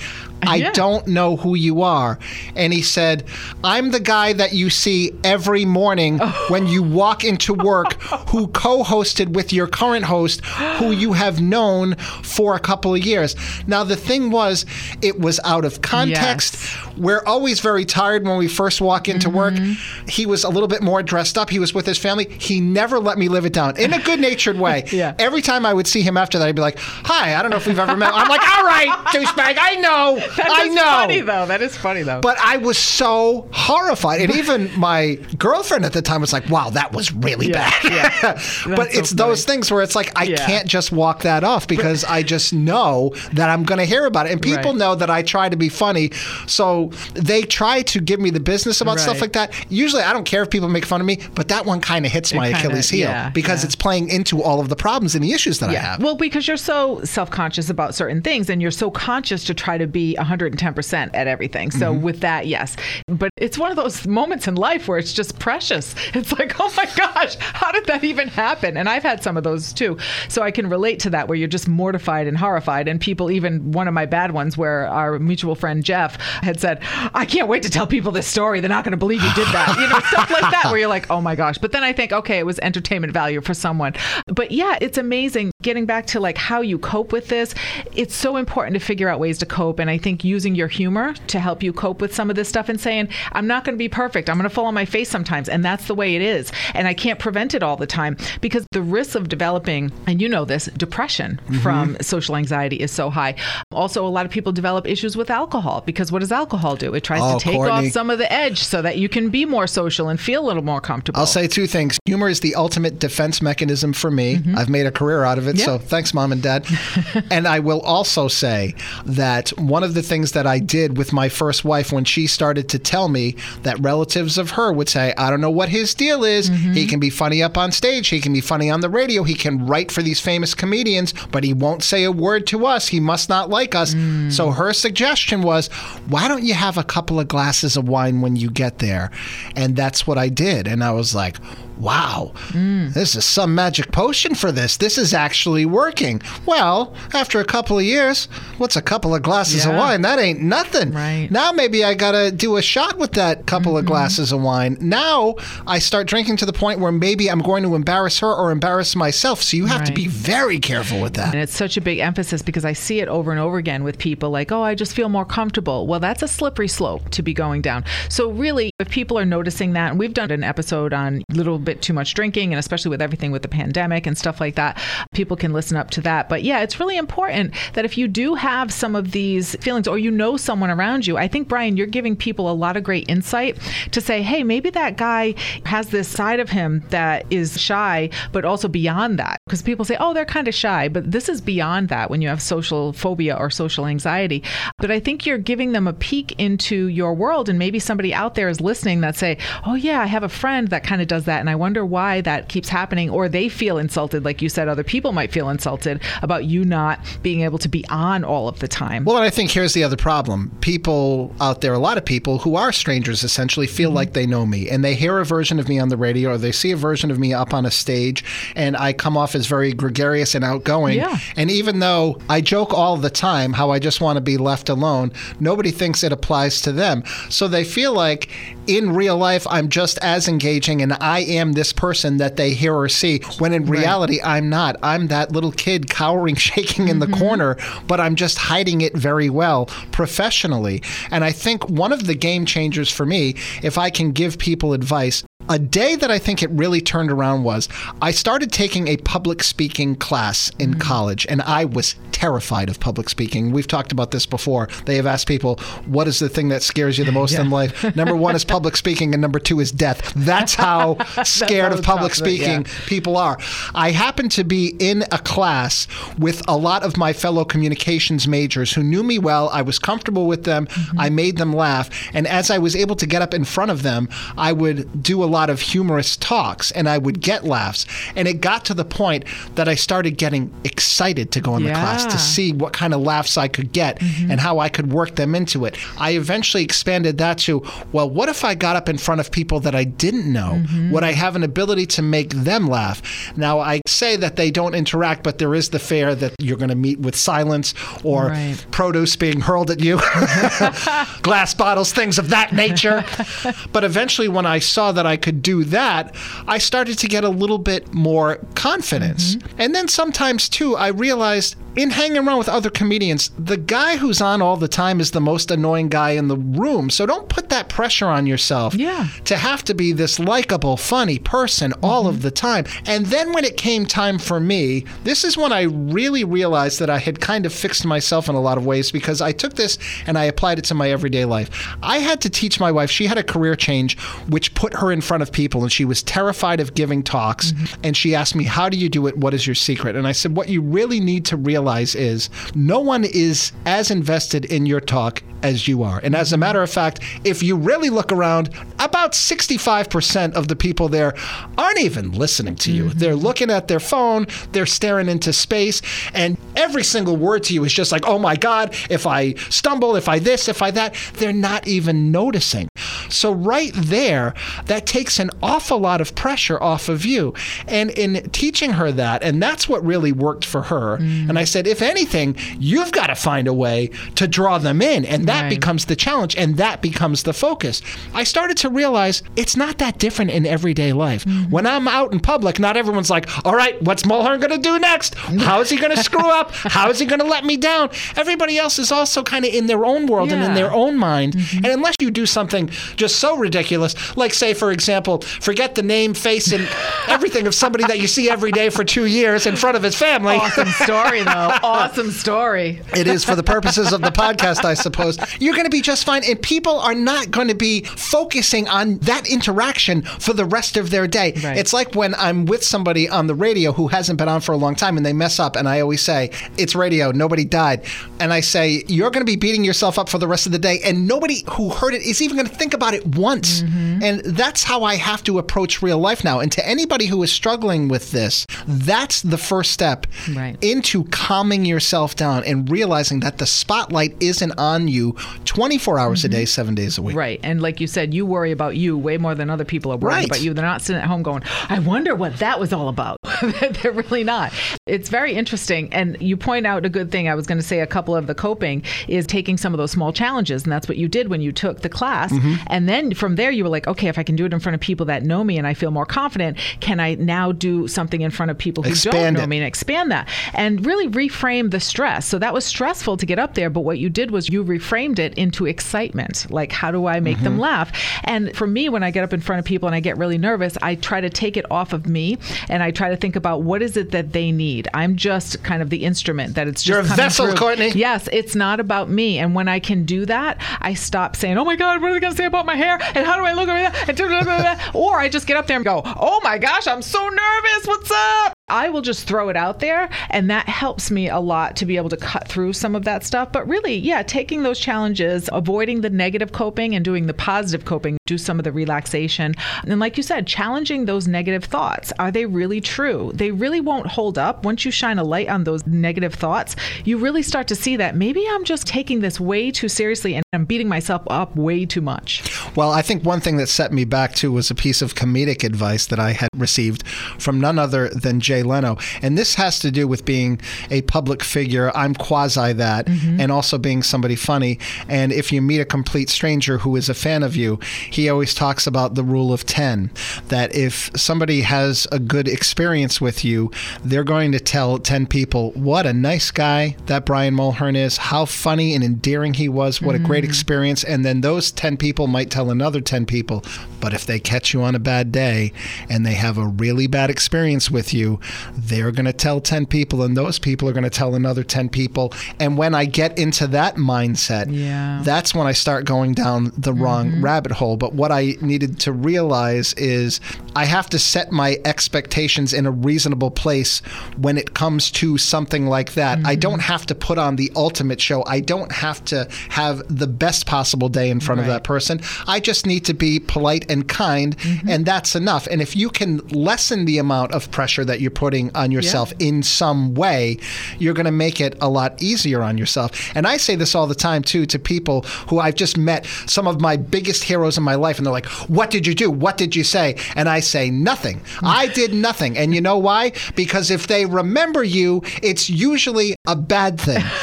I 0.47 0.55
Yeah. 0.57 0.71
don't 0.71 1.07
know 1.07 1.35
who 1.37 1.55
you 1.55 1.81
are. 1.81 2.17
And 2.55 2.73
he 2.73 2.81
said, 2.81 3.25
I'm 3.63 3.91
the 3.91 3.99
guy 3.99 4.33
that 4.33 4.53
you 4.53 4.69
see 4.69 5.11
every 5.23 5.65
morning 5.65 6.17
when 6.49 6.67
you 6.67 6.83
walk 6.83 7.23
into 7.23 7.53
work 7.53 8.01
who 8.29 8.47
co 8.47 8.83
hosted 8.83 9.29
with 9.29 9.51
your 9.53 9.67
current 9.67 10.05
host, 10.05 10.43
who 10.45 10.91
you 10.91 11.13
have 11.13 11.41
known 11.41 11.95
for 12.23 12.55
a 12.55 12.59
couple 12.59 12.93
of 12.93 13.03
years. 13.05 13.35
Now, 13.67 13.83
the 13.83 13.95
thing 13.95 14.31
was, 14.31 14.65
it 15.01 15.19
was 15.19 15.39
out 15.43 15.65
of 15.65 15.81
context. 15.81 16.57
We're 16.97 17.23
always 17.25 17.59
very 17.59 17.85
tired 17.85 18.25
when 18.25 18.37
we 18.37 18.47
first 18.47 18.81
walk 18.81 19.07
into 19.07 19.29
mm-hmm. 19.29 19.37
work. 19.37 20.09
He 20.09 20.25
was 20.25 20.43
a 20.43 20.49
little 20.49 20.67
bit 20.67 20.81
more 20.81 21.01
dressed 21.03 21.37
up. 21.37 21.49
He 21.49 21.59
was 21.59 21.73
with 21.73 21.85
his 21.85 21.97
family. 21.97 22.27
He 22.39 22.59
never 22.59 22.99
let 22.99 23.17
me 23.17 23.27
live 23.29 23.45
it 23.45 23.53
down 23.53 23.77
in 23.77 23.93
a 23.93 24.01
good 24.01 24.19
natured 24.19 24.59
way. 24.65 24.85
Yeah. 24.91 25.15
Every 25.19 25.41
time 25.41 25.65
I 25.65 25.73
would 25.73 25.87
see 25.87 26.01
him 26.01 26.17
after 26.17 26.39
that, 26.39 26.47
I'd 26.47 26.55
be 26.55 26.61
like, 26.61 26.77
Hi, 26.79 27.35
I 27.37 27.41
don't 27.41 27.51
know 27.51 27.57
if 27.57 27.67
we've 27.67 27.79
ever 27.79 27.95
met. 27.95 28.13
I'm 28.13 28.27
like, 28.27 28.41
All 28.57 28.65
right, 28.65 28.89
douchebag, 29.07 29.57
I 29.59 29.75
know. 29.75 30.19
That's 30.35 30.49
I 30.53 30.67
know. 30.67 30.81
funny 30.83 31.21
though. 31.21 31.45
That 31.45 31.61
is 31.61 31.75
funny 31.77 32.03
though. 32.03 32.21
But 32.21 32.37
I 32.39 32.57
was 32.57 32.77
so 32.77 33.47
horrified. 33.51 34.21
And 34.21 34.35
even 34.35 34.69
my 34.79 35.15
girlfriend 35.37 35.85
at 35.85 35.93
the 35.93 36.01
time 36.01 36.21
was 36.21 36.33
like, 36.33 36.49
wow, 36.49 36.69
that 36.71 36.91
was 36.93 37.13
really 37.13 37.47
Yeah, 37.47 37.69
bad. 37.81 37.83
yeah. 37.91 38.33
but 38.75 38.91
so 38.91 38.99
it's 38.99 39.11
those 39.11 39.45
things 39.45 39.71
where 39.71 39.81
it's 39.81 39.95
like, 39.95 40.11
I 40.17 40.23
Yeah. 40.23 40.45
can't 40.45 40.67
just 40.67 40.91
walk 40.91 41.21
that 41.23 41.43
off 41.43 41.67
because 41.67 42.03
I 42.03 42.23
just 42.23 42.53
know 42.53 43.13
that 43.33 43.49
I'm 43.49 43.63
going 43.63 43.79
to 43.79 43.85
hear 43.85 44.05
about 44.05 44.25
it. 44.27 44.31
And 44.31 44.41
people 44.41 44.71
Right. 44.71 44.75
know 44.75 44.95
that 44.95 45.09
I 45.09 45.21
try 45.21 45.49
to 45.49 45.55
be 45.57 45.69
funny. 45.69 46.11
So 46.47 46.91
they 47.13 47.41
try 47.43 47.81
to 47.83 47.99
give 47.99 48.19
me 48.19 48.29
the 48.29 48.39
business 48.39 48.81
about 48.81 48.99
stuff 48.99 49.21
like 49.21 49.33
that. 49.33 49.51
Usually 49.69 50.01
I 50.03 50.13
don't 50.13 50.25
care 50.25 50.41
if 50.43 50.49
people 50.49 50.69
make 50.69 50.85
fun 50.85 50.99
of 51.01 51.07
me, 51.07 51.19
but 51.35 51.47
that 51.49 51.65
one 51.65 51.79
kind 51.81 52.05
of 52.05 52.11
hits 52.11 52.33
my 52.33 52.51
kinda- 52.51 52.67
Achilles 52.67 52.89
heel 52.89 53.31
because 53.33 53.63
it's 53.63 53.75
playing 53.75 54.09
into 54.09 54.41
all 54.43 54.59
of 54.59 54.69
the 54.69 54.75
problems 54.75 55.15
and 55.15 55.23
the 55.23 55.33
issues 55.33 55.59
that 55.59 55.69
I 55.69 55.75
have. 55.75 56.01
Well, 56.01 56.15
because 56.15 56.47
you're 56.47 56.57
so 56.57 57.01
self 57.03 57.29
conscious 57.31 57.69
about 57.69 57.95
certain 57.95 58.21
things 58.21 58.49
and 58.49 58.61
you're 58.61 58.71
so 58.71 58.91
conscious 58.91 59.43
to 59.45 59.53
try 59.53 59.77
to 59.77 59.87
be 59.87 60.15
110% 60.19 61.09
at 61.13 61.27
everything. 61.27 61.71
So, 61.71 61.89
Mm-hmm. 61.93 62.03
with 62.03 62.19
that, 62.21 62.45
yes. 62.47 62.75
But 63.07 63.31
it's 63.37 63.57
one 63.57 63.71
of 63.71 63.77
those 63.77 64.05
moments 64.05 64.47
in 64.47 64.55
life 64.55 64.87
where 64.87 64.97
it's 64.99 65.13
just 65.13 65.39
precious. 65.39 65.95
It's 66.19 66.31
like, 66.37 66.59
oh 66.59 66.71
my 66.75 66.85
gosh, 66.95 67.35
how 67.39 67.71
did 67.71 67.85
that 67.85 68.03
even 68.03 68.27
happen? 68.27 68.75
And 68.77 68.89
I've 68.89 69.03
had 69.03 69.23
some 69.23 69.37
of 69.37 69.43
those 69.43 69.71
too. 69.73 69.97
So, 70.27 70.41
I 70.43 70.51
can 70.51 70.69
relate 70.69 70.99
to 71.01 71.09
that 71.11 71.27
where 71.27 71.37
you're 71.37 71.47
just 71.47 71.67
mortified 71.67 72.27
and 72.27 72.37
horrified. 72.37 72.87
And 72.87 72.99
people, 72.99 73.31
even 73.31 73.71
one 73.71 73.87
of 73.87 73.93
my 73.93 74.05
bad 74.05 74.31
ones 74.31 74.57
where 74.57 74.87
our 74.87 75.17
mutual 75.19 75.55
friend 75.55 75.83
Jeff 75.83 76.15
had 76.19 76.59
said, 76.59 76.81
I 77.13 77.25
can't 77.25 77.47
wait 77.47 77.63
to 77.63 77.69
tell 77.69 77.87
people 77.87 78.11
this 78.11 78.27
story. 78.27 78.59
They're 78.59 78.69
not 78.69 78.83
going 78.83 78.91
to 78.91 78.97
believe 78.97 79.21
you 79.23 79.33
did 79.33 79.47
that. 79.47 79.77
You 79.79 79.87
know, 79.87 79.99
stuff 79.99 80.29
like 80.29 80.51
that 80.51 80.65
where 80.65 80.77
you're 80.79 80.89
like, 80.89 81.09
oh 81.09 81.21
my 81.21 81.35
gosh. 81.35 81.57
But 81.57 81.71
then 81.71 81.83
I 81.83 81.93
think, 81.93 82.11
okay, 82.11 82.37
it 82.39 82.45
was 82.45 82.59
entertainment 82.59 83.13
value 83.13 83.41
for 83.41 83.53
someone. 83.53 83.93
But 84.27 84.51
yeah, 84.51 84.77
it's 84.81 84.97
amazing 84.97 85.51
getting 85.61 85.85
back 85.85 86.05
to 86.07 86.19
like 86.19 86.37
how 86.37 86.61
you 86.61 86.77
cope 86.79 87.11
with 87.11 87.27
this. 87.29 87.53
It's 87.95 88.15
so 88.15 88.37
important 88.37 88.73
to 88.75 88.79
figure 88.79 89.07
out 89.09 89.19
ways 89.19 89.37
to 89.39 89.45
cope. 89.45 89.79
And 89.79 89.89
I 89.89 89.97
think 90.09 90.23
using 90.23 90.55
your 90.55 90.67
humor 90.67 91.13
to 91.27 91.39
help 91.39 91.61
you 91.61 91.71
cope 91.71 92.01
with 92.01 92.15
some 92.15 92.31
of 92.31 92.35
this 92.35 92.49
stuff 92.49 92.67
and 92.67 92.81
saying, 92.81 93.09
I'm 93.31 93.45
not 93.45 93.63
going 93.63 93.75
to 93.75 93.77
be 93.77 93.89
perfect. 93.89 94.27
I'm 94.27 94.37
going 94.37 94.49
to 94.49 94.55
fall 94.55 94.65
on 94.65 94.73
my 94.73 94.85
face 94.85 95.07
sometimes. 95.07 95.47
And 95.47 95.63
that's 95.63 95.85
the 95.85 95.93
way 95.93 96.15
it 96.15 96.21
is. 96.23 96.51
And 96.73 96.87
I 96.87 96.95
can't 96.95 97.19
prevent 97.19 97.53
it 97.53 97.61
all 97.61 97.77
the 97.77 97.85
time 97.85 98.17
because 98.41 98.65
the 98.71 98.81
risk 98.81 99.13
of 99.13 99.29
developing, 99.29 99.91
and 100.07 100.19
you 100.19 100.27
know 100.27 100.45
this, 100.45 100.65
depression 100.65 101.39
mm-hmm. 101.45 101.59
from 101.59 101.95
social 102.01 102.35
anxiety 102.35 102.77
is 102.77 102.91
so 102.91 103.11
high. 103.11 103.35
Also, 103.79 104.05
a 104.05 104.09
lot 104.09 104.25
of 104.25 104.31
people 104.31 104.51
develop 104.51 104.85
issues 104.87 105.15
with 105.15 105.29
alcohol 105.29 105.81
because 105.85 106.11
what 106.11 106.19
does 106.19 106.31
alcohol 106.31 106.75
do? 106.75 106.93
It 106.93 107.03
tries 107.03 107.21
Oh, 107.23 107.37
to 107.39 107.43
take 107.43 107.55
Courtney. 107.55 107.87
off 107.87 107.93
some 107.93 108.09
of 108.09 108.17
the 108.17 108.31
edge 108.31 108.59
so 108.59 108.81
that 108.81 108.97
you 108.97 109.07
can 109.09 109.29
be 109.29 109.45
more 109.45 109.67
social 109.67 110.09
and 110.09 110.19
feel 110.19 110.43
a 110.45 110.47
little 110.47 110.63
more 110.63 110.81
comfortable. 110.81 111.19
I'll 111.19 111.25
say 111.25 111.47
two 111.47 111.65
things. 111.65 111.97
Humor 112.05 112.29
is 112.29 112.41
the 112.41 112.55
ultimate 112.55 112.99
defense 112.99 113.41
mechanism 113.41 113.93
for 113.93 114.11
me. 114.11 114.41
I've 114.55 114.69
made 114.69 114.85
a 114.85 114.91
career 114.91 115.23
out 115.23 115.37
of 115.37 115.47
it, 115.47 115.49
Mm-hmm. 115.55 115.59
Yeah. 115.59 115.65
so 115.65 115.77
thanks, 115.79 116.13
mom 116.13 116.31
and 116.31 116.41
dad. 116.43 116.65
and 117.31 117.47
I 117.47 117.59
will 117.59 117.81
also 117.81 118.27
say 118.27 118.75
that 119.05 119.49
one 119.57 119.83
of 119.83 119.93
the 119.93 120.01
things 120.03 120.33
that 120.33 120.45
I 120.45 120.59
did 120.59 120.97
with 120.97 121.13
my 121.13 121.29
first 121.29 121.63
wife 121.65 121.91
when 121.91 122.03
she 122.05 122.27
started 122.27 122.67
to 122.69 122.79
tell 122.79 123.07
me 123.09 123.35
that 123.63 123.79
relatives 123.79 124.37
of 124.37 124.51
her 124.51 124.71
would 124.73 124.89
say, 124.89 125.13
I 125.17 125.29
don't 125.29 125.41
know 125.41 125.49
what 125.49 125.69
his 125.69 125.93
deal 125.95 126.23
is. 126.23 126.49
Mm-hmm. 126.49 126.73
He 126.73 126.85
can 126.85 126.99
be 126.99 127.09
funny 127.09 127.41
up 127.41 127.57
on 127.57 127.71
stage, 127.71 128.09
he 128.09 128.19
can 128.19 128.33
be 128.33 128.41
funny 128.41 128.69
on 128.69 128.81
the 128.81 128.89
radio, 128.89 129.23
he 129.23 129.35
can 129.35 129.65
write 129.65 129.91
for 129.91 130.01
these 130.01 130.19
famous 130.19 130.53
comedians, 130.53 131.13
but 131.31 131.43
he 131.43 131.53
won't 131.53 131.83
say 131.83 132.03
a 132.03 132.11
word 132.11 132.45
to 132.47 132.65
us. 132.65 132.89
He 132.89 132.99
must 132.99 133.29
not 133.29 133.49
like 133.49 133.68
us. 133.75 133.93
Mm. 133.93 134.31
So 134.31 134.51
her 134.51 134.73
suggestion 134.73 135.41
was, 135.41 135.67
why 136.07 136.27
don't 136.27 136.43
you 136.43 136.53
have 136.53 136.77
a 136.77 136.83
couple 136.83 137.19
of 137.19 137.27
glasses 137.27 137.77
of 137.77 137.87
wine 137.87 138.21
when 138.21 138.35
you 138.35 138.49
get 138.49 138.79
there? 138.79 139.11
And 139.55 139.75
that's 139.75 140.05
what 140.05 140.17
I 140.17 140.29
did. 140.29 140.67
And 140.67 140.83
I 140.83 140.91
was 140.91 141.15
like, 141.15 141.37
wow, 141.79 142.31
Mm. 142.49 142.93
this 142.93 143.15
is 143.15 143.25
some 143.25 143.55
magic 143.55 143.91
potion 143.91 144.35
for 144.35 144.51
this. 144.51 144.77
This 144.77 144.97
is 144.97 145.13
actually 145.13 145.65
working. 145.65 146.21
Well, 146.45 146.93
after 147.13 147.39
a 147.39 147.45
couple 147.45 147.77
of 147.77 147.85
years, 147.85 148.25
what's 148.57 148.75
a 148.75 148.81
couple 148.81 149.15
of 149.15 149.21
glasses 149.21 149.65
of 149.65 149.75
wine? 149.75 150.01
That 150.01 150.19
ain't 150.19 150.41
nothing. 150.41 150.91
Right. 150.91 151.25
Mm-hmm. 151.25 151.33
Now 151.33 151.51
maybe 151.51 151.83
I 151.83 151.93
got 151.93 152.11
to 152.11 152.31
do 152.31 152.57
a 152.57 152.61
shot 152.61 152.97
with 152.97 153.13
that 153.13 153.45
couple 153.45 153.77
of 153.77 153.85
glasses 153.85 154.31
of 154.31 154.41
wine. 154.41 154.77
Now 154.81 155.35
I 155.67 155.79
start 155.79 156.07
drinking 156.07 156.37
to 156.37 156.45
the 156.45 156.53
point 156.53 156.79
where 156.79 156.91
maybe 156.91 157.29
I'm 157.29 157.41
going 157.41 157.63
to 157.63 157.75
embarrass 157.75 158.19
her 158.19 158.31
or 158.33 158.51
embarrass 158.51 158.95
myself. 158.95 159.41
So 159.41 159.57
you 159.57 159.65
have 159.67 159.83
to 159.85 159.93
be 159.93 160.07
very 160.07 160.59
careful 160.59 161.01
with 161.01 161.13
that. 161.13 161.33
And 161.33 161.41
it's 161.41 161.55
such 161.55 161.77
a 161.77 161.81
big 161.81 161.99
emphasis 161.99 162.41
because 162.41 162.65
I 162.65 162.73
see 162.73 162.99
it 162.99 163.07
over 163.07 163.31
and 163.31 163.39
over 163.39 163.57
again 163.57 163.83
with 163.83 163.97
people 163.97 164.29
like, 164.29 164.51
oh, 164.51 164.61
I 164.61 164.75
just 164.75 164.93
feel 164.95 165.09
more 165.09 165.25
comfortable. 165.25 165.87
Well, 165.87 165.99
that's 165.99 166.21
a 166.21 166.27
slippery 166.27 166.67
slope 166.67 167.09
to 167.11 167.21
be 167.21 167.33
going 167.33 167.61
down. 167.61 167.85
So, 168.09 168.29
really, 168.31 168.71
if 168.79 168.89
people 168.89 169.17
are 169.19 169.25
noticing 169.25 169.73
that, 169.73 169.91
and 169.91 169.99
we've 169.99 170.13
done 170.13 170.31
an 170.31 170.43
episode 170.43 170.93
on 170.93 171.23
little 171.31 171.59
bit 171.69 171.81
too 171.83 171.93
much 171.93 172.13
drinking, 172.15 172.51
and 172.51 172.59
especially 172.59 172.89
with 172.89 173.01
everything 173.01 173.31
with 173.31 173.43
the 173.43 173.47
pandemic 173.47 174.07
and 174.07 174.17
stuff 174.17 174.41
like 174.41 174.55
that, 174.55 174.81
people 175.13 175.37
can 175.37 175.53
listen 175.53 175.77
up 175.77 175.91
to 175.91 176.01
that. 176.01 176.27
But 176.27 176.43
yeah, 176.43 176.61
it's 176.61 176.79
really 176.79 176.97
important 176.97 177.53
that 177.73 177.85
if 177.85 177.97
you 177.97 178.07
do 178.07 178.33
have 178.33 178.73
some 178.73 178.95
of 178.95 179.11
these 179.11 179.55
feelings 179.57 179.87
or 179.87 179.97
you 179.99 180.09
know 180.09 180.35
someone 180.37 180.71
around 180.71 181.05
you, 181.05 181.17
I 181.17 181.27
think, 181.27 181.47
Brian, 181.47 181.77
you're 181.77 181.87
giving 181.87 182.15
people 182.15 182.49
a 182.49 182.53
lot 182.53 182.75
of 182.75 182.83
great 182.83 183.07
insight 183.07 183.57
to 183.91 184.01
say, 184.01 184.21
hey, 184.21 184.43
maybe 184.43 184.71
that 184.71 184.97
guy 184.97 185.35
has 185.65 185.89
this 185.89 186.07
side 186.07 186.39
of 186.39 186.49
him 186.49 186.83
that 186.89 187.25
is 187.29 187.61
shy, 187.61 188.09
but 188.31 188.45
also 188.45 188.67
beyond 188.67 189.19
that. 189.19 189.37
Because 189.45 189.61
people 189.61 189.85
say, 189.85 189.97
oh, 189.99 190.13
they're 190.13 190.25
kind 190.25 190.47
of 190.47 190.55
shy, 190.55 190.87
but 190.87 191.11
this 191.11 191.29
is 191.29 191.39
beyond 191.41 191.89
that 191.89 192.09
when 192.09 192.21
you 192.21 192.29
have 192.29 192.41
social 192.41 192.93
phobia 192.93 193.35
or 193.35 193.49
social 193.49 193.85
anxiety. 193.85 194.43
But 194.79 194.89
I 194.89 194.99
think 194.99 195.25
you're 195.25 195.37
giving 195.37 195.73
them 195.73 195.87
a 195.87 195.93
peek 195.93 196.39
into 196.39 196.87
your 196.87 197.13
world, 197.13 197.49
and 197.49 197.59
maybe 197.59 197.79
somebody 197.79 198.13
out 198.13 198.35
there 198.35 198.49
is 198.49 198.59
listening 198.59 199.01
that 199.01 199.15
say, 199.15 199.37
oh, 199.65 199.75
yeah, 199.75 200.01
I 200.01 200.07
have 200.07 200.23
a 200.23 200.29
friend 200.29 200.67
that 200.69 200.83
kind 200.83 201.01
of 201.01 201.07
does 201.07 201.25
that, 201.25 201.39
and 201.39 201.49
I 201.49 201.55
wonder 201.59 201.85
why 201.85 202.21
that 202.21 202.49
keeps 202.49 202.69
happening, 202.69 203.09
or 203.09 203.29
they 203.29 203.49
feel 203.49 203.77
insulted, 203.77 204.25
like 204.25 204.41
you 204.41 204.49
said, 204.49 204.67
other 204.67 204.83
people 204.83 205.11
might 205.11 205.31
feel 205.31 205.49
insulted 205.49 206.01
about 206.23 206.45
you 206.45 206.65
not 206.65 206.99
being 207.21 207.41
able 207.41 207.59
to 207.59 207.69
be 207.69 207.85
on 207.89 208.23
all 208.23 208.47
of 208.47 208.59
the 208.59 208.67
time. 208.67 209.05
Well, 209.05 209.17
and 209.17 209.25
I 209.25 209.29
think 209.29 209.51
here's 209.51 209.73
the 209.73 209.83
other 209.83 209.97
problem. 209.97 210.51
People 210.61 211.35
out 211.39 211.61
there, 211.61 211.73
a 211.73 211.79
lot 211.79 211.97
of 211.97 212.05
people 212.05 212.39
who 212.39 212.55
are 212.55 212.71
strangers 212.71 213.23
essentially 213.23 213.59
Mm-hmm. 213.59 213.75
feel 213.75 213.91
like 213.91 214.13
they 214.13 214.25
know 214.25 214.45
me 214.45 214.69
and 214.69 214.83
they 214.83 214.95
hear 214.95 215.19
a 215.19 215.25
version 215.25 215.59
of 215.59 215.67
me 215.67 215.79
on 215.79 215.89
the 215.89 215.97
radio 215.97 216.31
or 216.31 216.37
they 216.37 216.51
see 216.51 216.71
a 216.71 216.77
version 216.77 217.11
of 217.11 217.19
me 217.19 217.33
up 217.33 217.53
on 217.53 217.65
a 217.65 217.71
stage 217.71 218.23
and 218.55 218.77
I 218.77 218.93
come 218.93 219.17
off 219.17 219.35
as 219.35 219.47
very 219.47 219.73
gregarious 219.73 220.33
and 220.35 220.43
outgoing. 220.45 220.97
Yeah. 220.97 221.17
And 221.35 221.49
even 221.51 221.79
though 221.79 222.19
I 222.29 222.41
joke 222.41 222.73
all 222.73 222.95
the 222.97 223.09
time 223.09 223.53
how 223.53 223.71
I 223.71 223.79
just 223.79 224.01
want 224.01 224.17
to 224.17 224.21
be 224.21 224.37
left 224.37 224.69
alone, 224.69 225.11
nobody 225.39 225.71
thinks 225.71 226.03
it 226.03 226.11
applies 226.11 226.61
to 226.61 226.71
them. 226.71 227.03
So 227.29 227.47
they 227.47 227.63
feel 227.63 227.93
like 227.93 228.29
in 228.67 228.93
real 228.93 229.17
life 229.17 229.45
I'm 229.49 229.69
just 229.69 229.97
as 230.01 230.27
engaging 230.27 230.81
and 230.81 230.93
I 231.01 231.19
am 231.21 231.38
this 231.53 231.73
person 231.73 232.17
that 232.17 232.35
they 232.35 232.53
hear 232.53 232.75
or 232.75 232.89
see 232.89 233.19
when 233.39 233.53
in 233.53 233.65
reality 233.65 234.21
I'm 234.21 234.49
not. 234.49 234.75
I'm 234.83 235.07
that 235.07 235.31
little 235.31 235.51
kid 235.51 235.89
cowering, 235.89 236.35
shaking 236.49 236.87
in 236.87 236.99
the 236.99 237.05
mm-hmm. 237.05 237.19
corner, 237.19 237.57
but 237.87 237.99
I'm 237.99 238.15
just 238.15 238.37
hiding 238.37 238.81
it 238.81 238.95
very 238.95 239.29
well 239.29 239.67
professionally. 239.91 240.83
And 241.11 241.23
I 241.23 241.31
think 241.31 241.69
one 241.69 241.91
of 241.91 242.05
the 242.05 242.15
game 242.15 242.45
changers 242.45 242.91
for 242.91 243.05
me, 243.05 243.35
if 243.63 243.77
I 243.77 243.89
can 243.89 244.11
give 244.11 244.37
people 244.37 244.73
advice, 244.73 245.23
a 245.49 245.57
day 245.59 245.95
that 245.95 246.11
I 246.11 246.19
think 246.19 246.43
it 246.43 246.49
really 246.51 246.79
turned 246.79 247.11
around 247.11 247.43
was 247.43 247.67
I 248.01 248.11
started 248.11 248.51
taking 248.51 248.87
a 248.87 248.97
public 248.97 249.43
speaking 249.43 249.95
class 249.95 250.51
in 250.59 250.75
college, 250.75 251.25
and 251.27 251.41
I 251.41 251.65
was 251.65 251.95
terrified 252.11 252.69
of 252.69 252.79
public 252.79 253.09
speaking. 253.09 253.51
We've 253.51 253.67
talked 253.67 253.91
about 253.91 254.11
this 254.11 254.25
before. 254.25 254.67
They 254.85 254.95
have 254.97 255.05
asked 255.07 255.27
people, 255.27 255.55
What 255.85 256.07
is 256.07 256.19
the 256.19 256.29
thing 256.29 256.49
that 256.49 256.61
scares 256.61 256.97
you 256.97 257.05
the 257.05 257.11
most 257.11 257.33
in 257.33 257.49
life? 257.49 257.95
Number 257.95 258.15
one 258.15 258.35
is 258.35 258.45
public 258.45 258.77
speaking, 258.83 259.13
and 259.13 259.21
number 259.21 259.39
two 259.39 259.59
is 259.59 259.71
death. 259.71 260.13
That's 260.15 260.53
how 260.53 260.97
scared 261.23 261.71
how 261.71 261.79
of 261.79 261.83
public 261.83 262.11
it- 262.11 262.19
yeah. 262.19 262.23
speaking 262.25 262.63
people 262.85 263.17
are. 263.17 263.37
I 263.73 263.91
happened 263.91 264.31
to 264.33 264.43
be 264.43 264.75
in 264.79 265.03
a 265.11 265.17
class 265.17 265.87
with 266.17 266.43
a 266.47 266.57
lot 266.57 266.83
of 266.83 266.97
my 266.97 267.13
fellow 267.13 267.45
communications 267.45 268.27
majors 268.27 268.73
who 268.73 268.83
knew 268.83 269.01
me 269.01 269.17
well. 269.17 269.49
I 269.49 269.61
was 269.61 269.79
comfortable 269.79 270.27
with 270.27 270.43
them. 270.43 270.67
I 270.97 271.09
made 271.09 271.37
them 271.37 271.53
laugh. 271.53 271.89
And 272.13 272.27
as 272.27 272.51
I 272.51 272.57
was 272.57 272.75
able 272.75 272.95
to 272.97 273.07
get 273.07 273.21
up 273.21 273.33
in 273.33 273.45
front 273.45 273.71
of 273.71 273.81
them, 273.81 274.09
I 274.37 274.51
would 274.51 275.01
do 275.01 275.23
a 275.23 275.25
lot 275.25 275.38
of 275.47 275.61
humorous 275.61 276.17
talks 276.17 276.71
and 276.71 276.89
I 276.89 276.97
would 276.97 277.21
get 277.21 277.45
laughs. 277.45 277.85
And 278.15 278.27
it 278.27 278.41
got 278.41 278.65
to 278.65 278.73
the 278.73 278.83
point 278.83 279.25
that 279.55 279.67
I 279.69 279.75
started 279.75 280.17
getting 280.17 280.51
excited 280.63 281.31
to 281.33 281.41
go 281.41 281.55
in 281.55 281.63
the 281.63 281.69
class 281.69 282.05
to 282.07 282.17
see 282.17 282.51
what 282.51 282.73
kind 282.73 282.93
of 282.93 283.01
laughs 283.01 283.37
I 283.37 283.47
could 283.47 283.71
get 283.71 283.99
mm-hmm. 283.99 284.31
and 284.31 284.39
how 284.39 284.57
I 284.59 284.69
could 284.69 284.91
work 284.91 285.15
them 285.15 285.35
into 285.35 285.65
it. 285.65 285.77
I 285.99 286.11
eventually 286.11 286.63
expanded 286.63 287.19
that 287.19 287.37
to, 287.39 287.63
well, 287.91 288.09
what 288.09 288.27
if 288.27 288.43
I 288.43 288.55
got 288.55 288.75
up 288.75 288.89
in 288.89 288.97
front 288.97 289.21
of 289.21 289.29
people 289.29 289.59
that 289.61 289.75
I 289.75 289.83
didn't 289.83 290.31
know? 290.31 290.61
Mm-hmm. 290.63 290.91
Would 290.91 291.03
I 291.03 291.11
have 291.11 291.35
an 291.35 291.43
ability 291.43 291.85
to 291.87 292.01
make 292.01 292.31
them 292.31 292.67
laugh? 292.67 293.01
Now, 293.37 293.59
I 293.59 293.81
say 293.87 294.15
that 294.15 294.35
they 294.35 294.49
don't 294.49 294.73
interact, 294.73 295.23
but 295.23 295.37
there 295.37 295.53
is 295.53 295.69
the 295.69 295.79
fear 295.79 296.15
that 296.15 296.33
you're 296.39 296.57
going 296.57 296.69
to 296.69 296.75
meet 296.75 296.99
with 296.99 297.15
silence 297.15 297.73
or 298.03 298.29
Right. 298.29 298.65
produce 298.71 299.15
being 299.15 299.41
hurled 299.41 299.69
at 299.69 299.79
you, 299.81 299.97
glass 301.21 301.53
bottles, 301.53 301.93
things 301.93 302.17
of 302.17 302.29
that 302.29 302.53
nature. 302.53 303.03
but 303.71 303.83
eventually, 303.83 304.27
when 304.27 304.45
I 304.45 304.59
saw 304.59 304.91
that 304.91 305.05
I 305.05 305.17
could 305.17 305.28
do 305.31 305.63
that, 305.65 306.15
I 306.47 306.57
started 306.57 306.97
to 306.99 307.07
get 307.07 307.23
a 307.23 307.29
little 307.29 307.57
bit 307.57 307.93
more 307.93 308.39
confidence. 308.55 309.35
Mm-hmm. 309.35 309.61
And 309.61 309.75
then 309.75 309.87
sometimes, 309.87 310.49
too, 310.49 310.75
I 310.75 310.87
realized 310.87 311.55
in 311.79 311.91
hanging 311.91 312.17
around 312.17 312.37
with 312.37 312.49
other 312.49 312.69
comedians, 312.69 313.31
the 313.39 313.55
guy 313.55 313.95
who's 313.95 314.19
on 314.21 314.41
all 314.41 314.57
the 314.57 314.67
time 314.67 314.99
is 314.99 315.11
the 315.11 315.21
most 315.21 315.49
annoying 315.49 315.87
guy 315.87 316.11
in 316.11 316.27
the 316.27 316.35
room. 316.35 316.89
So 316.89 317.05
don't 317.05 317.29
put 317.29 317.47
that 317.49 317.69
pressure 317.69 318.07
on 318.07 318.27
yourself 318.27 318.73
Yeah. 318.75 319.07
to 319.23 319.37
have 319.37 319.63
to 319.63 319.73
be 319.73 319.93
this 319.93 320.19
likable, 320.19 320.75
funny 320.75 321.19
person 321.19 321.71
all 321.81 322.05
of 322.05 322.21
the 322.21 322.31
time. 322.31 322.65
And 322.85 323.05
then 323.05 323.31
when 323.31 323.45
it 323.45 323.55
came 323.55 323.85
time 323.85 324.19
for 324.19 324.41
me, 324.41 324.83
this 325.05 325.23
is 325.23 325.37
when 325.37 325.53
I 325.53 325.61
really 325.61 326.25
realized 326.25 326.79
that 326.79 326.89
I 326.89 326.97
had 326.97 327.21
kind 327.21 327.45
of 327.45 327.53
fixed 327.53 327.85
myself 327.85 328.27
in 328.27 328.35
a 328.35 328.41
lot 328.41 328.57
of 328.57 328.65
ways 328.65 328.91
because 328.91 329.21
I 329.21 329.31
took 329.31 329.53
this 329.53 329.77
and 330.05 330.17
I 330.17 330.25
applied 330.25 330.59
it 330.59 330.65
to 330.65 330.73
my 330.75 330.91
everyday 330.91 331.23
life. 331.23 331.49
I 331.81 331.99
had 331.99 332.19
to 332.21 332.29
teach 332.29 332.59
my 332.59 332.73
wife, 332.73 332.91
she 332.91 333.05
had 333.07 333.17
a 333.17 333.23
career 333.23 333.55
change 333.55 333.97
which 334.27 334.53
put 334.53 334.73
her 334.73 334.91
in 334.91 334.99
front 334.99 335.23
of 335.23 335.31
people 335.31 335.61
and 335.63 335.71
she 335.71 335.85
was 335.85 336.03
terrified 336.03 336.59
of 336.59 336.73
giving 336.73 337.03
talks. 337.03 337.53
Mm-hmm. 337.53 337.81
And 337.85 337.95
she 337.95 338.15
asked 338.15 338.35
me, 338.35 338.43
How 338.43 338.67
do 338.67 338.75
you 338.75 338.89
do 338.89 339.07
it? 339.07 339.15
What 339.15 339.33
is 339.33 339.47
your 339.47 339.55
secret? 339.55 339.95
And 339.95 340.05
I 340.05 340.11
said, 340.11 340.35
What 340.35 340.49
you 340.49 340.61
really 340.61 340.99
need 340.99 341.23
to 341.27 341.37
realize 341.37 341.68
is 341.95 342.29
no 342.55 342.79
one 342.79 343.03
is 343.03 343.51
as 343.65 343.91
invested 343.91 344.45
in 344.45 344.65
your 344.65 344.81
talk 344.81 345.23
as 345.43 345.67
you 345.67 345.83
are. 345.83 345.99
And 346.03 346.15
as 346.15 346.33
a 346.33 346.37
matter 346.37 346.61
of 346.61 346.69
fact, 346.69 346.99
if 347.23 347.43
you 347.43 347.55
really 347.55 347.89
look 347.89 348.11
around, 348.11 348.49
about 348.79 349.13
65% 349.13 350.33
of 350.33 350.47
the 350.47 350.55
people 350.55 350.89
there 350.89 351.13
aren't 351.57 351.79
even 351.79 352.11
listening 352.11 352.55
to 352.55 352.71
you. 352.71 352.85
Mm-hmm. 352.85 352.99
They're 352.99 353.15
looking 353.15 353.49
at 353.49 353.67
their 353.67 353.79
phone, 353.79 354.27
they're 354.51 354.65
staring 354.65 355.09
into 355.09 355.33
space, 355.33 355.81
and 356.13 356.37
every 356.55 356.83
single 356.83 357.17
word 357.17 357.43
to 357.43 357.53
you 357.53 357.63
is 357.63 357.73
just 357.73 357.91
like, 357.91 358.07
oh 358.07 358.19
my 358.19 358.35
God, 358.35 358.75
if 358.89 359.05
I 359.05 359.33
stumble, 359.49 359.95
if 359.95 360.07
I 360.07 360.19
this, 360.19 360.47
if 360.47 360.61
I 360.61 360.71
that, 360.71 360.95
they're 361.15 361.33
not 361.33 361.67
even 361.67 362.11
noticing. 362.11 362.69
So, 363.09 363.31
right 363.31 363.71
there, 363.73 364.33
that 364.65 364.85
takes 364.85 365.19
an 365.19 365.31
awful 365.41 365.79
lot 365.79 366.01
of 366.01 366.15
pressure 366.15 366.61
off 366.61 366.89
of 366.89 367.05
you. 367.05 367.33
And 367.67 367.89
in 367.91 368.29
teaching 368.29 368.71
her 368.73 368.91
that, 368.91 369.23
and 369.23 369.41
that's 369.41 369.67
what 369.67 369.83
really 369.83 370.11
worked 370.11 370.45
for 370.45 370.63
her. 370.63 370.95
And 370.95 371.37
I 371.37 371.43
mm. 371.43 371.47
said, 371.47 371.67
if 371.67 371.81
anything, 371.81 372.35
you've 372.59 372.91
got 372.91 373.07
to 373.07 373.15
find 373.15 373.47
a 373.47 373.53
way 373.53 373.87
to 374.15 374.27
draw 374.27 374.57
them 374.57 374.81
in. 374.81 375.05
And 375.05 375.27
that 375.29 375.43
Right. 375.43 375.49
becomes 375.49 375.85
the 375.85 375.95
challenge 375.95 376.35
and 376.35 376.57
that 376.57 376.81
becomes 376.81 377.23
the 377.23 377.33
focus. 377.33 377.81
I 378.13 378.23
started 378.23 378.57
to 378.57 378.69
realize 378.69 379.23
it's 379.35 379.55
not 379.55 379.77
that 379.77 379.97
different 379.97 380.31
in 380.31 380.45
everyday 380.45 380.91
life. 380.93 381.23
Mm-hmm. 381.25 381.49
When 381.51 381.65
I'm 381.65 381.87
out 381.87 382.11
in 382.11 382.19
public, 382.19 382.59
not 382.59 382.75
everyone's 382.77 383.09
like, 383.09 383.27
all 383.45 383.55
right, 383.55 383.81
what's 383.81 384.03
Mulhern 384.03 384.39
going 384.39 384.51
to 384.51 384.57
do 384.57 384.77
next? 384.79 385.15
How 385.15 385.61
is 385.61 385.69
he 385.69 385.77
going 385.77 385.95
to 385.95 386.03
screw 386.03 386.29
up? 386.29 386.51
How 386.51 386.89
is 386.89 386.99
he 386.99 387.05
going 387.05 387.19
to 387.19 387.25
let 387.25 387.45
me 387.45 387.57
down? 387.57 387.89
Everybody 388.15 388.57
else 388.57 388.79
is 388.79 388.91
also 388.91 389.23
kind 389.23 389.45
of 389.45 389.53
in 389.53 389.67
their 389.67 389.85
own 389.85 390.07
world 390.07 390.31
and 390.31 390.43
in 390.43 390.53
their 390.55 390.71
own 390.71 390.97
mind. 390.97 391.33
Mm-hmm. 391.35 391.65
And 391.65 391.73
unless 391.73 391.95
you 391.99 392.11
do 392.11 392.25
something 392.25 392.67
just 392.95 393.17
so 393.19 393.37
ridiculous, 393.37 393.95
like, 394.17 394.33
say, 394.33 394.53
for 394.53 394.71
example, 394.71 395.21
forget 395.21 395.75
the 395.75 395.83
name, 395.83 396.13
face, 396.13 396.51
and 396.51 396.67
everything 397.07 397.47
of 397.47 397.53
somebody 397.55 397.83
that 397.85 397.99
you 397.99 398.07
see 398.07 398.29
every 398.29 398.51
day 398.51 398.69
for 398.69 398.83
two 398.83 399.05
years 399.05 399.45
in 399.45 399.55
front 399.55 399.77
of 399.77 399.83
his 399.83 399.95
family. 399.95 400.35
Awesome 400.35 400.69
story, 400.69 401.23
though. 401.23 401.31
awesome 401.63 402.11
story. 402.11 402.81
It 402.95 403.07
is 403.07 403.23
for 403.23 403.35
the 403.35 403.43
purposes 403.43 403.93
of 403.93 404.01
the 404.01 404.11
podcast, 404.11 404.65
I 404.65 404.73
suppose. 404.73 405.18
You're 405.39 405.53
going 405.53 405.65
to 405.65 405.69
be 405.71 405.81
just 405.81 406.05
fine. 406.05 406.23
And 406.23 406.41
people 406.41 406.79
are 406.79 406.95
not 406.95 407.31
going 407.31 407.47
to 407.47 407.55
be 407.55 407.81
focusing 407.83 408.67
on 408.67 408.97
that 408.99 409.27
interaction 409.29 410.01
for 410.01 410.33
the 410.33 410.45
rest 410.45 410.77
of 410.77 410.89
their 410.89 411.07
day. 411.07 411.33
Right. 411.43 411.57
It's 411.57 411.73
like 411.73 411.95
when 411.95 412.15
I'm 412.15 412.45
with 412.45 412.63
somebody 412.63 413.07
on 413.09 413.27
the 413.27 413.35
radio 413.35 413.71
who 413.71 413.87
hasn't 413.87 414.17
been 414.17 414.29
on 414.29 414.41
for 414.41 414.51
a 414.53 414.57
long 414.57 414.75
time 414.75 414.97
and 414.97 415.05
they 415.05 415.13
mess 415.13 415.39
up. 415.39 415.55
And 415.55 415.67
I 415.67 415.79
always 415.81 416.01
say, 416.01 416.31
It's 416.57 416.75
radio, 416.75 417.11
nobody 417.11 417.45
died. 417.45 417.85
And 418.19 418.33
I 418.33 418.39
say, 418.41 418.83
You're 418.87 419.11
going 419.11 419.25
to 419.25 419.31
be 419.31 419.35
beating 419.35 419.63
yourself 419.63 419.97
up 419.99 420.09
for 420.09 420.17
the 420.17 420.27
rest 420.27 420.45
of 420.45 420.51
the 420.51 420.59
day. 420.59 420.79
And 420.83 421.07
nobody 421.07 421.43
who 421.51 421.69
heard 421.69 421.93
it 421.93 422.01
is 422.01 422.21
even 422.21 422.37
going 422.37 422.47
to 422.49 422.55
think 422.55 422.73
about 422.73 422.93
it 422.93 423.05
once. 423.05 423.61
Mm-hmm. 423.61 424.03
And 424.03 424.19
that's 424.21 424.63
how 424.63 424.83
I 424.83 424.95
have 424.95 425.23
to 425.23 425.39
approach 425.39 425.81
real 425.81 425.99
life 425.99 426.23
now. 426.23 426.39
And 426.39 426.51
to 426.53 426.67
anybody 426.67 427.05
who 427.07 427.21
is 427.23 427.31
struggling 427.31 427.87
with 427.87 428.11
this, 428.11 428.45
that's 428.67 429.21
the 429.21 429.37
first 429.37 429.71
step 429.71 430.07
Right. 430.35 430.57
into 430.61 431.03
calming 431.05 431.65
yourself 431.65 432.15
down 432.15 432.43
and 432.45 432.69
realizing 432.69 433.19
that 433.21 433.37
the 433.37 433.45
spotlight 433.45 434.15
isn't 434.21 434.51
on 434.57 434.87
you 434.87 435.08
24 435.45 435.99
hours 435.99 436.23
a 436.25 436.29
day, 436.29 436.45
seven 436.45 436.75
days 436.75 436.97
a 436.97 437.01
week. 437.01 437.15
Right. 437.15 437.39
And 437.43 437.61
like 437.61 437.79
you 437.79 437.87
said, 437.87 438.13
you 438.13 438.25
worry 438.25 438.51
about 438.51 438.75
you 438.75 438.97
way 438.97 439.17
more 439.17 439.35
than 439.35 439.49
other 439.49 439.65
people 439.65 439.91
are 439.91 439.97
worried 439.97 440.13
Right. 440.13 440.25
about 440.25 440.41
you. 440.41 440.53
They're 440.53 440.65
not 440.65 440.81
sitting 440.81 441.01
at 441.01 441.07
home 441.07 441.23
going, 441.23 441.43
I 441.69 441.79
wonder 441.79 442.15
what 442.15 442.37
that 442.37 442.59
was 442.59 442.73
all 442.73 442.89
about. 442.89 443.17
They're 443.81 443.91
really 443.91 444.23
not. 444.23 444.51
It's 444.85 445.09
very 445.09 445.33
interesting. 445.33 445.91
And 445.93 446.21
you 446.21 446.35
point 446.37 446.65
out 446.65 446.85
a 446.85 446.89
good 446.89 447.11
thing. 447.11 447.27
I 447.29 447.35
was 447.35 447.47
going 447.47 447.57
to 447.57 447.63
say 447.65 447.79
a 447.79 447.87
couple 447.87 448.15
of 448.15 448.27
the 448.27 448.35
coping 448.35 448.83
is 449.07 449.25
taking 449.27 449.57
some 449.57 449.73
of 449.73 449.77
those 449.77 449.91
small 449.91 450.11
challenges. 450.13 450.63
And 450.63 450.71
that's 450.71 450.87
what 450.87 450.97
you 450.97 451.07
did 451.07 451.29
when 451.29 451.41
you 451.41 451.51
took 451.51 451.81
the 451.81 451.89
class. 451.89 452.31
Mm-hmm. 452.31 452.55
And 452.67 452.89
then 452.89 453.13
from 453.13 453.35
there, 453.35 453.51
you 453.51 453.63
were 453.63 453.69
like, 453.69 453.87
okay, 453.87 454.07
if 454.07 454.17
I 454.17 454.23
can 454.23 454.35
do 454.35 454.45
it 454.45 454.53
in 454.53 454.59
front 454.59 454.73
of 454.75 454.81
people 454.81 455.05
that 455.07 455.23
know 455.23 455.43
me 455.43 455.57
and 455.57 455.65
I 455.67 455.73
feel 455.73 455.91
more 455.91 456.05
confident, 456.05 456.57
can 456.79 456.99
I 456.99 457.15
now 457.15 457.51
do 457.51 457.87
something 457.87 458.21
in 458.21 458.31
front 458.31 458.51
of 458.51 458.57
people 458.57 458.83
who 458.83 458.89
don't 458.89 458.95
Expand 459.13 459.37
know 459.37 459.43
it. 459.43 459.47
me 459.47 459.57
and 459.57 459.65
expand 459.67 460.11
that 460.11 460.27
and 460.53 460.85
really 460.85 461.07
reframe 461.07 461.71
the 461.71 461.79
stress? 461.79 462.25
So 462.25 462.39
that 462.39 462.53
was 462.53 462.65
stressful 462.65 463.17
to 463.17 463.25
get 463.25 463.39
up 463.39 463.53
there. 463.55 463.69
But 463.69 463.81
what 463.81 463.99
you 463.99 464.09
did 464.09 464.31
was 464.31 464.49
you 464.49 464.63
reframed 464.63 464.98
it 465.19 465.33
into 465.35 465.65
excitement. 465.65 466.45
Like, 466.49 466.71
how 466.73 466.91
do 466.91 467.05
I 467.07 467.19
make 467.21 467.37
Mm-hmm. 467.37 467.43
them 467.45 467.59
laugh? 467.59 467.91
And 468.25 468.53
for 468.55 468.67
me, 468.67 468.89
when 468.89 469.01
I 469.03 469.11
get 469.11 469.23
up 469.23 469.31
in 469.33 469.39
front 469.39 469.59
of 469.59 469.65
people 469.65 469.87
and 469.87 469.95
I 469.95 470.01
get 470.01 470.17
really 470.17 470.37
nervous, 470.37 470.77
I 470.81 470.95
try 470.95 471.21
to 471.21 471.29
take 471.29 471.55
it 471.55 471.65
off 471.71 471.93
of 471.93 472.05
me 472.07 472.37
and 472.67 472.83
I 472.83 472.91
try 472.91 473.09
to 473.09 473.15
think 473.15 473.35
about 473.37 473.61
what 473.63 473.81
is 473.81 473.95
it 473.95 474.11
that 474.11 474.33
they 474.33 474.51
need. 474.51 474.87
I'm 474.93 475.15
just 475.15 475.63
kind 475.63 475.81
of 475.81 475.89
the 475.89 476.03
instrument 476.03 476.55
that 476.55 476.67
it's 476.67 476.83
just 476.83 476.89
You're 476.89 476.99
a 477.13 477.15
vessel, 477.15 477.47
through. 477.47 477.55
Courtney. 477.55 477.89
Yes, 477.91 478.27
it's 478.33 478.55
not 478.55 478.79
about 478.79 479.09
me. 479.09 479.39
And 479.39 479.55
when 479.55 479.67
I 479.67 479.79
can 479.79 480.03
do 480.05 480.25
that, 480.25 480.57
I 480.81 480.93
stop 480.95 481.35
saying, 481.35 481.57
"Oh 481.57 481.63
my 481.65 481.75
God, 481.75 482.01
what 482.01 482.11
are 482.11 482.13
they 482.13 482.19
going 482.19 482.33
to 482.33 482.37
say 482.37 482.45
about 482.45 482.65
my 482.65 482.75
hair? 482.75 482.99
And 483.15 483.25
how 483.25 483.37
do 483.37 483.45
I 483.45 483.53
look 483.53 483.69
at 483.69 483.93
that?" 483.93 484.09
And 484.09 484.17
blah, 484.17 484.27
blah, 484.43 484.43
blah, 484.43 484.61
blah. 484.61 484.91
Or 485.01 485.19
I 485.19 485.29
just 485.29 485.47
get 485.47 485.55
up 485.57 485.67
there 485.67 485.77
and 485.77 485.85
go, 485.85 486.01
"Oh 486.03 486.41
my 486.43 486.57
gosh, 486.57 486.87
I'm 486.87 487.01
so 487.01 487.19
nervous. 487.29 487.87
What's 487.87 488.11
up?" 488.11 488.53
I 488.69 488.89
will 488.89 489.01
just 489.01 489.27
throw 489.27 489.49
it 489.49 489.57
out 489.57 489.79
there, 489.79 490.09
and 490.29 490.49
that 490.49 490.67
helps 490.67 491.11
me 491.11 491.29
a 491.29 491.39
lot 491.39 491.75
to 491.77 491.85
be 491.85 491.97
able 491.97 492.09
to 492.09 492.17
cut 492.17 492.47
through 492.47 492.73
some 492.73 492.95
of 492.95 493.05
that 493.05 493.23
stuff. 493.23 493.51
But 493.51 493.67
really, 493.67 493.95
yeah, 493.95 494.23
taking 494.23 494.63
those 494.63 494.79
challenges, 494.79 495.49
avoiding 495.51 496.01
the 496.01 496.09
negative 496.09 496.51
coping 496.51 496.95
and 496.95 497.03
doing 497.03 497.27
the 497.27 497.33
positive 497.33 497.85
coping, 497.85 498.17
do 498.25 498.37
some 498.37 498.59
of 498.59 498.63
the 498.63 498.71
relaxation. 498.71 499.55
And 499.83 499.99
like 499.99 500.17
you 500.17 500.23
said, 500.23 500.47
challenging 500.47 501.05
those 501.05 501.27
negative 501.27 501.63
thoughts. 501.63 502.13
Are 502.19 502.31
they 502.31 502.45
really 502.45 502.81
true? 502.81 503.31
They 503.33 503.51
really 503.51 503.81
won't 503.81 504.07
hold 504.07 504.37
up. 504.37 504.65
Once 504.65 504.85
you 504.85 504.91
shine 504.91 505.19
a 505.19 505.23
light 505.23 505.49
on 505.49 505.63
those 505.63 505.85
negative 505.87 506.33
thoughts, 506.33 506.75
you 507.05 507.17
really 507.17 507.43
start 507.43 507.67
to 507.69 507.75
see 507.75 507.95
that 507.97 508.15
maybe 508.15 508.45
I'm 508.49 508.63
just 508.63 508.85
taking 508.87 509.19
this 509.19 509.39
way 509.39 509.71
too 509.71 509.89
seriously 509.89 510.35
and 510.35 510.43
I'm 510.53 510.65
beating 510.65 510.87
myself 510.87 511.23
up 511.27 511.55
way 511.55 511.85
too 511.85 512.01
much. 512.01 512.43
Well, 512.75 512.91
I 512.91 513.01
think 513.01 513.23
one 513.23 513.41
thing 513.41 513.57
that 513.57 513.67
set 513.67 513.91
me 513.91 514.05
back 514.05 514.35
too 514.35 514.51
was 514.51 514.71
a 514.71 514.75
piece 514.75 515.01
of 515.01 515.15
comedic 515.15 515.63
advice 515.63 516.05
that 516.07 516.19
I 516.19 516.31
had 516.33 516.49
received 516.55 517.07
from 517.37 517.59
none 517.59 517.79
other 517.79 518.09
than 518.09 518.39
Jay 518.39 518.63
Leno. 518.63 518.97
And 519.21 519.37
this 519.37 519.55
has 519.55 519.79
to 519.79 519.91
do 519.91 520.07
with 520.07 520.25
being 520.25 520.59
a 520.89 521.01
public 521.03 521.43
figure. 521.43 521.91
I'm 521.95 522.15
quasi 522.15 522.73
that, 522.73 523.05
mm-hmm. 523.05 523.39
and 523.39 523.51
also 523.51 523.77
being 523.77 524.03
somebody 524.03 524.35
funny. 524.35 524.79
And 525.07 525.31
if 525.31 525.51
you 525.51 525.61
meet 525.61 525.79
a 525.79 525.85
complete 525.85 526.29
stranger 526.29 526.79
who 526.79 526.95
is 526.95 527.09
a 527.09 527.13
fan 527.13 527.43
of 527.43 527.55
you, 527.55 527.79
he 528.09 528.29
always 528.29 528.53
talks 528.53 528.87
about 528.87 529.15
the 529.15 529.23
rule 529.23 529.51
of 529.53 529.65
10 529.65 530.11
that 530.47 530.73
if 530.75 531.11
somebody 531.15 531.61
has 531.61 532.07
a 532.11 532.19
good 532.19 532.47
experience 532.47 533.19
with 533.19 533.43
you, 533.43 533.71
they're 534.03 534.23
going 534.23 534.51
to 534.51 534.59
tell 534.59 534.97
10 534.97 535.27
people, 535.27 535.71
what 535.71 536.05
a 536.05 536.13
nice 536.13 536.51
guy 536.51 536.95
that 537.05 537.25
Brian 537.25 537.55
Mulhern 537.55 537.95
is, 537.95 538.17
how 538.17 538.45
funny 538.45 538.95
and 538.95 539.03
endearing 539.03 539.53
he 539.53 539.69
was, 539.69 540.01
what 540.01 540.15
a 540.15 540.19
great 540.19 540.43
mm. 540.43 540.47
experience. 540.47 541.03
And 541.03 541.25
then 541.25 541.41
those 541.41 541.71
10 541.71 541.97
people 541.97 542.27
might 542.27 542.49
tell 542.49 542.58
another 542.67 542.99
10 542.99 543.25
people. 543.25 543.63
But 544.01 544.13
if 544.13 544.25
they 544.25 544.39
catch 544.39 544.73
you 544.73 544.81
on 544.81 544.95
a 544.95 544.99
bad 544.99 545.31
day 545.31 545.71
and 546.09 546.25
they 546.25 546.33
have 546.33 546.57
a 546.57 546.67
really 546.67 547.07
bad 547.07 547.29
experience 547.29 547.89
with 547.89 548.13
you, 548.13 548.39
they're 548.75 549.11
going 549.11 549.25
to 549.25 549.33
tell 549.33 549.61
10 549.61 549.85
people, 549.85 550.23
and 550.23 550.35
those 550.35 550.59
people 550.59 550.89
are 550.89 550.93
going 550.93 551.03
to 551.03 551.09
tell 551.09 551.35
another 551.35 551.63
10 551.63 551.89
people. 551.89 552.33
And 552.59 552.77
when 552.77 552.93
I 552.95 553.05
get 553.05 553.37
into 553.37 553.67
that 553.67 553.95
mindset, 553.95 554.67
Yeah. 554.69 555.21
that's 555.23 555.53
when 555.55 555.67
I 555.67 555.73
start 555.73 556.05
going 556.05 556.33
down 556.33 556.71
the 556.77 556.93
wrong 556.93 557.31
mm-hmm. 557.31 557.45
rabbit 557.45 557.71
hole. 557.73 557.97
But 557.97 558.13
what 558.13 558.31
I 558.31 558.55
needed 558.61 558.99
to 559.01 559.11
realize 559.11 559.93
is 559.93 560.39
I 560.75 560.85
have 560.85 561.09
to 561.11 561.19
set 561.19 561.51
my 561.51 561.77
expectations 561.85 562.73
in 562.73 562.85
a 562.85 562.91
reasonable 562.91 563.51
place 563.51 564.01
when 564.37 564.57
it 564.57 564.73
comes 564.73 565.11
to 565.11 565.37
something 565.37 565.87
like 565.87 566.13
that. 566.13 566.39
I 566.39 566.53
mm-hmm. 566.53 566.59
don't 566.59 566.81
have 566.81 567.05
to 567.07 567.15
put 567.15 567.37
on 567.37 567.55
the 567.55 567.71
ultimate 567.75 568.21
show. 568.21 568.43
I 568.45 568.59
don't 568.59 568.91
have 568.91 569.23
to 569.25 569.47
have 569.69 570.03
the 570.09 570.27
best 570.27 570.65
possible 570.65 571.09
day 571.09 571.29
in 571.29 571.39
front 571.39 571.61
of 571.61 571.67
that 571.67 571.83
person. 571.83 572.21
I 572.49 572.59
just 572.59 572.87
need 572.87 573.05
to 573.05 573.13
be 573.13 573.39
polite 573.39 573.89
and 573.91 574.07
kind, 574.07 574.57
mm-hmm. 574.57 574.89
and 574.89 575.05
that's 575.05 575.35
enough. 575.35 575.67
And 575.67 575.83
if 575.83 575.95
you 575.95 576.09
can 576.09 576.39
lessen 576.47 577.05
the 577.05 577.19
amount 577.19 577.51
of 577.51 577.69
pressure 577.69 578.03
that 578.05 578.21
you're 578.21 578.31
putting 578.31 578.75
on 578.75 578.89
yourself 578.89 579.31
in 579.37 579.61
some 579.61 580.15
way, 580.15 580.57
you're 580.97 581.13
going 581.13 581.27
to 581.27 581.31
make 581.31 581.61
it 581.61 581.77
a 581.79 581.87
lot 581.87 582.19
easier 582.19 582.63
on 582.63 582.75
yourself. 582.75 583.11
And 583.35 583.45
I 583.45 583.57
say 583.57 583.75
this 583.75 583.93
all 583.93 584.07
the 584.07 584.15
time 584.15 584.41
too 584.41 584.65
to 584.65 584.79
people 584.79 585.21
who 585.47 585.59
I've 585.59 585.75
just 585.75 585.95
met, 585.95 586.25
some 586.47 586.67
of 586.67 586.81
my 586.81 586.97
biggest 586.97 587.43
heroes 587.43 587.77
in 587.77 587.83
my 587.83 587.93
life, 587.93 588.17
and 588.17 588.25
they're 588.25 588.33
like, 588.33 588.47
What 588.67 588.89
did 588.89 589.05
you 589.05 589.13
do? 589.13 589.29
What 589.29 589.57
did 589.57 589.75
you 589.75 589.83
say? 589.83 590.15
And 590.35 590.49
I 590.49 590.59
say, 590.59 590.89
Nothing. 590.89 591.41
Mm. 591.41 591.67
I 591.67 591.87
did 591.87 592.15
nothing. 592.15 592.57
And 592.57 592.73
you 592.73 592.81
know 592.81 592.97
why? 592.97 593.33
Because 593.55 593.91
if 593.91 594.07
they 594.07 594.25
remember 594.25 594.83
you, 594.83 595.21
it's 595.43 595.69
usually 595.69 596.35
a 596.47 596.55
bad 596.55 596.99
thing. 596.99 597.23